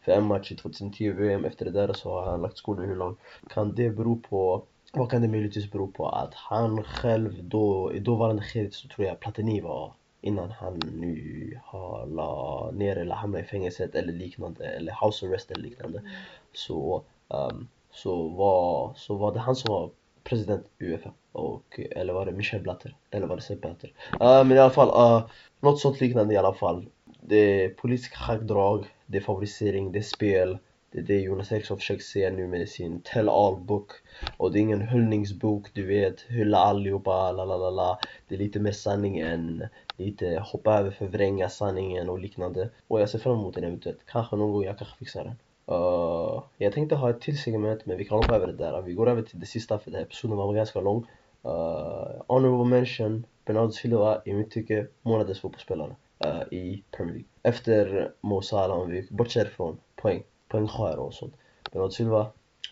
För 0.00 0.12
en 0.12 0.24
match 0.24 0.52
i 0.52 0.56
2010 0.56 1.10
VM, 1.12 1.44
efter 1.44 1.64
det 1.64 1.70
där 1.70 1.92
så 1.92 2.10
har 2.10 2.30
han 2.30 2.42
lagt 2.42 2.58
skor 2.58 2.84
i 2.84 2.88
hyllan. 2.88 3.16
Kan 3.48 3.74
det 3.74 3.90
bero 3.90 4.20
på 4.28 4.62
vad 4.92 5.10
kan 5.10 5.22
det 5.22 5.28
möjligtvis 5.28 5.70
bero 5.70 5.86
på? 5.86 6.08
Att 6.08 6.34
han 6.34 6.82
själv 6.82 7.44
då, 7.44 7.92
i 7.94 7.98
dåvarande 7.98 8.42
skedet 8.42 8.74
så 8.74 8.88
tror 8.88 9.06
jag 9.06 9.20
Platini 9.20 9.60
var 9.60 9.92
innan 10.20 10.50
han 10.50 10.80
nu 10.92 11.58
har 11.64 12.06
la 12.06 12.70
ner 12.70 12.96
eller 12.96 13.14
hamnat 13.14 13.40
i 13.40 13.44
fängelset 13.44 13.94
eller 13.94 14.12
liknande 14.12 14.64
eller 14.64 15.04
house 15.04 15.26
arrest 15.26 15.50
eller 15.50 15.62
liknande 15.62 15.98
mm. 15.98 16.10
så, 16.52 17.02
um, 17.28 17.68
så, 17.90 18.28
var, 18.28 18.92
så 18.96 19.14
var 19.14 19.32
det 19.32 19.40
han 19.40 19.56
som 19.56 19.74
var 19.74 19.90
president 20.24 20.66
Uefa 20.78 21.12
och, 21.32 21.80
eller 21.90 22.12
var 22.12 22.26
det 22.26 22.32
Michel 22.32 22.62
Blatter? 22.62 22.96
Eller 23.10 23.26
var 23.26 23.36
det 23.36 23.42
Sepp 23.42 23.60
Blatter? 23.60 23.92
Uh, 24.12 24.44
men 24.44 24.52
i 24.52 24.58
alla 24.58 24.70
fall 24.70 24.88
uh, 24.88 25.30
något 25.60 25.80
sånt 25.80 26.00
liknande 26.00 26.34
i 26.34 26.36
alla 26.36 26.54
fall. 26.54 26.86
Det 27.20 27.64
är 27.64 27.68
politiska 27.68 28.16
schackdrag, 28.16 28.86
det 29.06 29.18
är 29.18 29.22
favorisering, 29.22 29.92
det 29.92 29.98
är 29.98 30.02
spel. 30.02 30.58
Det 30.92 30.98
är 30.98 31.02
det 31.02 31.20
Jonas 31.20 31.52
Eriksson 31.52 31.78
försöker 31.78 32.02
säga 32.02 32.30
nu 32.30 32.46
med 32.46 32.68
sin 32.68 33.00
tell 33.00 33.28
all 33.28 33.56
book. 33.56 33.90
Och 34.36 34.52
det 34.52 34.58
är 34.58 34.60
ingen 34.60 34.88
hyllningsbok, 34.88 35.74
du 35.74 35.86
vet, 35.86 36.20
hylla 36.20 36.58
allihopa, 36.58 37.32
la 37.32 37.44
la 37.44 37.56
la 37.56 37.70
la. 37.70 37.98
Det 38.28 38.34
är 38.34 38.38
lite 38.38 38.60
mer 38.60 38.72
sanning 38.72 39.18
än 39.18 39.66
lite 39.96 40.42
hoppa 40.46 40.78
över, 40.78 40.90
förvränga 40.90 41.48
sanningen 41.48 42.08
och 42.08 42.18
liknande. 42.18 42.70
Och 42.88 43.00
jag 43.00 43.10
ser 43.10 43.18
fram 43.18 43.38
emot 43.38 43.54
den 43.54 43.64
eventuellt, 43.64 44.00
kanske 44.06 44.36
någon 44.36 44.52
gång 44.52 44.64
jag 44.64 44.78
kanske 44.78 44.96
fixar 44.96 45.24
den 45.24 45.36
uh, 45.70 46.42
Jag 46.58 46.72
tänkte 46.72 46.96
ha 46.96 47.10
ett 47.10 47.20
till 47.20 47.38
segment 47.38 47.86
men 47.86 47.96
vi 47.96 48.04
kan 48.04 48.16
hoppa 48.16 48.36
över 48.36 48.46
det 48.46 48.52
där, 48.52 48.82
vi 48.82 48.92
går 48.92 49.08
över 49.08 49.22
till 49.22 49.40
det 49.40 49.46
sista 49.46 49.78
för 49.78 49.90
den 49.90 49.98
här 49.98 50.06
episoden 50.06 50.36
var 50.36 50.54
ganska 50.54 50.80
lång 50.80 51.06
uh, 51.44 52.22
Honorable 52.26 52.64
mention, 52.64 53.26
Bernardo 53.44 53.70
Silva 53.70 54.22
i 54.24 54.32
mitt 54.32 54.50
tycke 54.50 54.86
månadens 55.02 55.40
fotbollsspelare 55.40 55.96
uh, 56.26 56.42
i 56.50 56.82
Premier 56.90 57.14
League 57.14 57.28
Efter 57.42 58.12
Mo 58.20 58.42
Salah 58.42 58.78
om 58.78 58.90
vi 58.90 59.08
bortser 59.10 59.44
från 59.44 59.78
poäng 59.96 60.22
poängsköra 60.50 61.00
och 61.00 61.14
sånt. 61.14 61.34
Bernardo 61.72 61.90
Silva, 61.90 62.26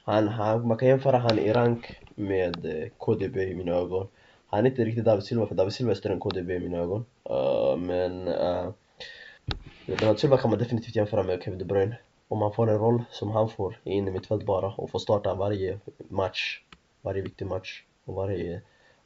han, 0.05 0.29
han, 0.29 0.69
man 0.69 0.77
kan 0.77 0.89
jämföra 0.89 1.19
han 1.19 1.39
i 1.39 1.53
rank 1.53 2.01
med 2.15 2.91
KDB 2.99 3.37
i 3.37 3.55
mina 3.55 3.73
ögon. 3.73 4.09
Han 4.47 4.67
är 4.67 4.71
inte 4.71 4.85
riktigt 4.85 5.05
David 5.05 5.25
Silva, 5.25 5.47
för 5.47 5.55
David 5.55 5.73
Silva 5.73 5.91
är 5.93 5.97
större 5.97 6.13
än 6.13 6.21
KDB 6.21 6.51
i 6.51 6.59
mina 6.59 6.79
ögon. 6.79 7.05
Uh, 7.31 7.77
men 7.77 8.29
uh, 8.29 8.71
Bernardo 9.87 10.19
Silva 10.19 10.37
kan 10.37 10.51
man 10.51 10.59
definitivt 10.59 10.97
jämföra 10.97 11.23
med 11.23 11.43
Kevin 11.43 11.59
De 11.59 11.65
Bruyne. 11.65 11.97
Om 12.29 12.43
han 12.43 12.53
får 12.53 12.71
en 12.71 12.79
roll 12.79 13.05
som 13.11 13.31
han 13.31 13.49
får 13.49 13.81
i 13.85 13.91
innermittfält 13.91 14.47
bara 14.47 14.67
och 14.67 14.91
får 14.91 14.99
starta 14.99 15.35
varje 15.35 15.79
match, 16.09 16.63
varje 17.03 17.23
viktig 17.23 17.47
match 17.47 17.83
och 18.05 18.15
varje 18.15 18.63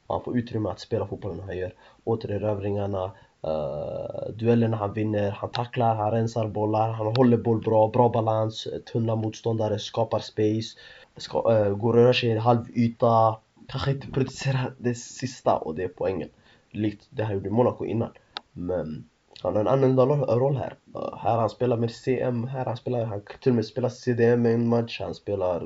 han 0.07 0.21
får 0.21 0.37
utrymme 0.37 0.69
att 0.69 0.79
spela 0.79 1.07
fotbollen 1.07 1.39
han 1.39 1.57
gör. 1.57 1.73
Återerövringarna, 2.03 3.11
Uh, 3.47 3.51
eh, 3.51 4.33
duellerna 4.33 4.77
han 4.77 4.93
vinner, 4.93 5.31
han 5.31 5.49
tacklar, 5.49 5.95
han 5.95 6.11
rensar 6.11 6.47
bollar, 6.47 6.91
han 6.91 7.15
håller 7.15 7.37
boll 7.37 7.61
bra, 7.61 7.87
bra 7.87 8.09
balans, 8.09 8.67
tunna 8.91 9.15
motståndare, 9.15 9.79
skapar 9.79 10.19
space, 10.19 10.77
ska, 11.17 11.37
uh, 11.51 11.75
går 11.75 11.89
och 11.89 12.03
rör 12.03 12.13
sig 12.13 12.29
i 12.29 12.31
en 12.31 12.37
halv 12.37 12.77
yta, 12.77 13.37
kanske 13.67 13.91
inte 13.91 14.07
producerar 14.07 14.73
det 14.77 14.95
sista 14.95 15.57
och 15.57 15.75
det 15.75 15.83
är 15.83 15.87
poängen. 15.87 16.29
Likt 16.71 17.07
det 17.09 17.23
han 17.23 17.33
gjorde 17.33 17.47
i 17.47 17.51
Monaco 17.51 17.85
innan. 17.85 18.11
Men 18.51 19.09
han 19.41 19.53
har 19.53 19.61
en 19.61 19.67
annorlunda 19.67 20.05
roll 20.35 20.57
här. 20.57 20.75
Här 21.17 21.37
han 21.37 21.49
spelar 21.49 21.77
med 21.77 21.91
CM, 21.91 22.47
här 22.47 22.65
han 22.65 22.77
spelar, 22.77 23.05
han 23.05 23.21
till 23.41 23.51
och 23.51 23.55
med 23.55 23.65
spelar 23.65 23.89
CDM 23.89 24.45
i 24.45 24.53
en 24.53 24.67
match, 24.67 24.99
han 25.01 25.15
spelar, 25.15 25.61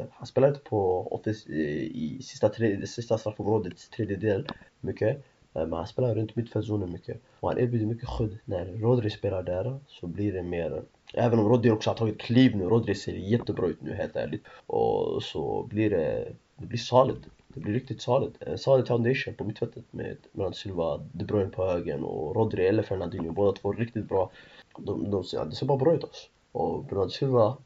Eh, 0.00 0.04
han 0.12 0.26
spelar 0.26 0.48
inte 0.48 0.60
på 0.60 1.08
office, 1.14 1.52
i, 1.52 2.22
sista, 2.22 2.48
tre, 2.48 2.86
sista 2.86 3.18
straffområdets 3.18 3.88
tredjedel 3.88 4.48
mycket. 4.80 5.16
Eh, 5.54 5.66
men 5.66 5.72
han 5.72 5.86
spelar 5.86 6.14
runt 6.14 6.36
mittfältszonen 6.36 6.92
mycket 6.92 7.20
och 7.40 7.48
han 7.48 7.58
erbjuder 7.58 7.86
mycket 7.86 8.08
skydd. 8.08 8.38
När 8.44 8.66
Rodri 8.66 9.10
spelar 9.10 9.42
där 9.42 9.78
så 9.86 10.06
blir 10.06 10.32
det 10.32 10.42
mer 10.42 10.82
Även 11.14 11.38
om 11.38 11.48
Rodri 11.48 11.70
också 11.70 11.90
har 11.90 11.94
tagit 11.94 12.20
kliv 12.20 12.56
nu, 12.56 12.64
Rodri 12.64 12.94
ser 12.94 13.12
jättebra 13.12 13.66
ut 13.66 13.82
nu 13.82 13.94
helt 13.94 14.16
ärligt 14.16 14.44
Och 14.66 15.22
så 15.22 15.62
blir 15.62 15.90
det, 15.90 16.32
det 16.56 16.66
blir 16.66 16.78
saligt. 16.78 17.26
Det 17.54 17.60
blir 17.60 17.72
riktigt 17.72 18.02
solid, 18.02 18.32
en 18.40 18.52
eh, 18.52 18.56
solid 18.56 18.88
foundation 18.88 19.34
på 19.34 19.44
mittfältet 19.44 19.84
med 19.90 20.16
Bernardo 20.32 20.54
Silva, 20.54 21.00
De 21.12 21.24
Bruyne 21.24 21.50
på 21.50 21.66
högen 21.66 22.04
och 22.04 22.36
Rodri 22.36 22.66
eller 22.66 22.82
Fernandinho 22.82 23.32
Båda 23.32 23.52
två 23.52 23.72
riktigt 23.72 24.08
bra 24.08 24.30
de, 24.78 25.10
de, 25.10 25.24
ja, 25.32 25.44
Det 25.44 25.54
ser 25.54 25.66
bara 25.66 25.78
bra 25.78 25.94
ut 25.94 26.04
alltså 26.04 26.28
Och 26.52 26.84
Bernardo 26.84 27.10
Silva 27.10 27.56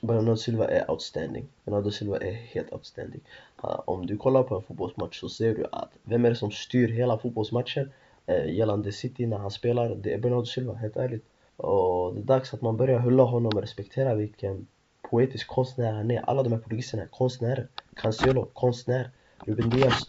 Bernardo 0.00 0.36
Silva 0.36 0.68
är 0.68 0.90
outstanding. 0.90 1.48
Bernardo 1.64 1.90
Silva 1.90 2.18
är 2.18 2.32
helt 2.32 2.72
outstanding. 2.72 3.20
Eh, 3.64 3.80
om 3.84 4.06
du 4.06 4.16
kollar 4.16 4.42
på 4.42 4.54
en 4.56 4.62
fotbollsmatch 4.62 5.20
så 5.20 5.28
ser 5.28 5.54
du 5.54 5.66
att 5.72 5.90
vem 6.02 6.24
är 6.24 6.30
det 6.30 6.36
som 6.36 6.50
styr 6.50 6.88
hela 6.88 7.18
fotbollsmatchen 7.18 7.92
eh, 8.26 8.54
gällande 8.54 8.92
City 8.92 9.26
när 9.26 9.38
han 9.38 9.50
spelar? 9.50 9.94
Det 9.94 10.12
är 10.12 10.18
Bernardo 10.18 10.46
Silva, 10.46 10.74
helt 10.74 10.96
ärligt. 10.96 11.24
Och 11.56 12.14
det 12.14 12.20
är 12.20 12.24
dags 12.24 12.54
att 12.54 12.62
man 12.62 12.76
börjar 12.76 13.00
hylla 13.00 13.22
honom 13.22 13.52
och 13.54 13.60
respektera 13.60 14.14
vilken 14.14 14.66
poetisk 15.10 15.48
konstnär 15.48 15.92
han 15.92 16.10
är. 16.10 16.20
Alla 16.20 16.42
de 16.42 16.52
här 16.52 16.60
portugiserna 16.60 17.02
är 17.02 17.06
konstnärer. 17.06 17.68
Cancelo, 17.94 18.44
konstnär. 18.52 19.10
Ruben 19.46 19.70
Diaz. 19.70 20.08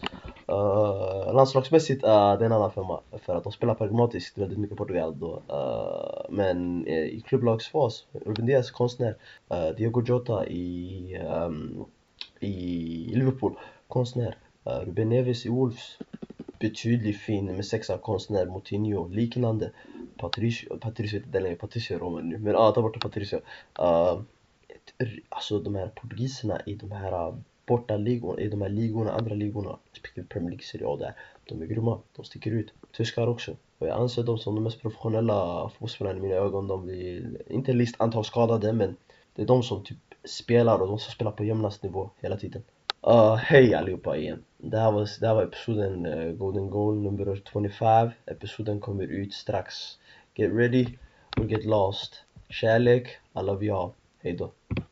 Uh, 0.49 1.27
eh, 1.27 1.33
landslagsmässigt, 1.33 2.03
uh, 2.03 2.09
det 2.09 2.15
är 2.15 2.45
en 2.45 2.51
annan 2.51 2.71
femma. 2.71 2.99
För 3.25 3.35
att 3.35 3.43
de 3.43 3.53
spelar 3.53 3.75
pragmatiskt 3.75 4.37
väldigt 4.37 4.59
mycket 4.59 4.77
Portugal 4.77 5.19
då. 5.19 5.41
Uh, 5.51 6.35
men 6.35 6.87
uh, 6.87 6.93
i 6.93 7.23
klubblagsfas, 7.27 8.05
Ruben 8.25 8.45
Diaz 8.45 8.71
konstnär. 8.71 9.15
Uh, 9.51 9.75
Diego 9.77 10.01
Jota 10.01 10.47
i, 10.47 11.17
um, 11.17 11.85
i 12.39 13.11
Liverpool, 13.15 13.53
konstnär. 13.87 14.37
Uh, 14.67 14.85
Ruben 14.85 15.09
Neves 15.09 15.45
i 15.45 15.49
Wolves, 15.49 15.97
betydligt 16.59 17.17
fin 17.17 17.45
med 17.45 17.65
sexa 17.65 17.97
konstnär. 17.97 18.45
Moutinho, 18.45 19.07
liknande. 19.07 19.71
Patricio, 20.17 20.77
Patricio 20.77 21.19
vet 21.19 21.25
inte 21.25 21.39
längre, 21.39 21.55
Patricio 21.55 21.97
Roman 21.97 22.29
nu. 22.29 22.37
Men 22.37 22.53
ja, 22.53 22.71
ta 22.71 22.81
bort 22.81 22.99
Patricio. 22.99 23.37
Uh, 23.79 24.21
alltså 25.29 25.59
de 25.59 25.75
här 25.75 25.87
portugiserna 25.87 26.61
i 26.65 26.75
de 26.75 26.91
här 26.91 27.33
borta 27.65 27.97
ligorna, 27.97 28.41
i 28.41 28.47
de 28.47 28.61
här 28.61 28.69
ligorna, 28.69 29.11
andra 29.11 29.35
ligorna, 29.35 29.77
respektive 29.91 30.27
Premier 30.27 30.49
League, 30.49 30.63
Serie 30.63 30.87
A 30.87 30.95
där. 30.95 31.15
De 31.45 31.61
är 31.61 31.65
grymma, 31.65 31.99
de 32.15 32.25
sticker 32.25 32.51
ut. 32.51 32.73
Tyskar 32.91 33.27
också. 33.27 33.55
Och 33.77 33.87
jag 33.87 33.99
anser 33.99 34.23
dem 34.23 34.37
som 34.37 34.55
de 34.55 34.63
mest 34.63 34.81
professionella 34.81 35.69
fotbollsspelarna 35.69 36.17
i 36.17 36.21
mina 36.21 36.35
ögon. 36.35 36.67
De 36.67 36.85
blir, 36.85 37.41
inte 37.47 37.73
list 37.73 37.95
antal 37.99 38.25
skadade, 38.25 38.73
men 38.73 38.95
det 39.35 39.41
är 39.41 39.45
de 39.45 39.63
som 39.63 39.83
typ 39.83 39.97
spelar 40.23 40.79
och 40.79 40.87
de 40.87 40.99
som 40.99 41.11
spelar 41.11 41.31
på 41.31 41.43
jämnast 41.43 41.83
nivå 41.83 42.09
hela 42.21 42.37
tiden. 42.37 42.63
Uh, 43.07 43.35
Hej 43.35 43.73
allihopa 43.73 44.17
igen! 44.17 44.43
Det 44.57 44.79
här 44.79 44.91
var, 44.91 45.19
det 45.19 45.27
här 45.27 45.35
var 45.35 45.43
episoden 45.43 46.05
uh, 46.05 46.33
Golden 46.33 46.69
Goal 46.69 46.95
nummer 46.95 47.41
25. 47.53 48.09
Episoden 48.25 48.79
kommer 48.79 49.03
ut 49.03 49.33
strax. 49.33 49.75
Get 50.35 50.51
ready 50.53 50.87
or 51.37 51.45
get 51.45 51.65
lost. 51.65 52.23
Kärlek, 52.49 53.07
I 53.35 53.43
love 53.43 53.65
you 53.65 53.77
all. 53.77 53.91
Hejdå. 54.21 54.51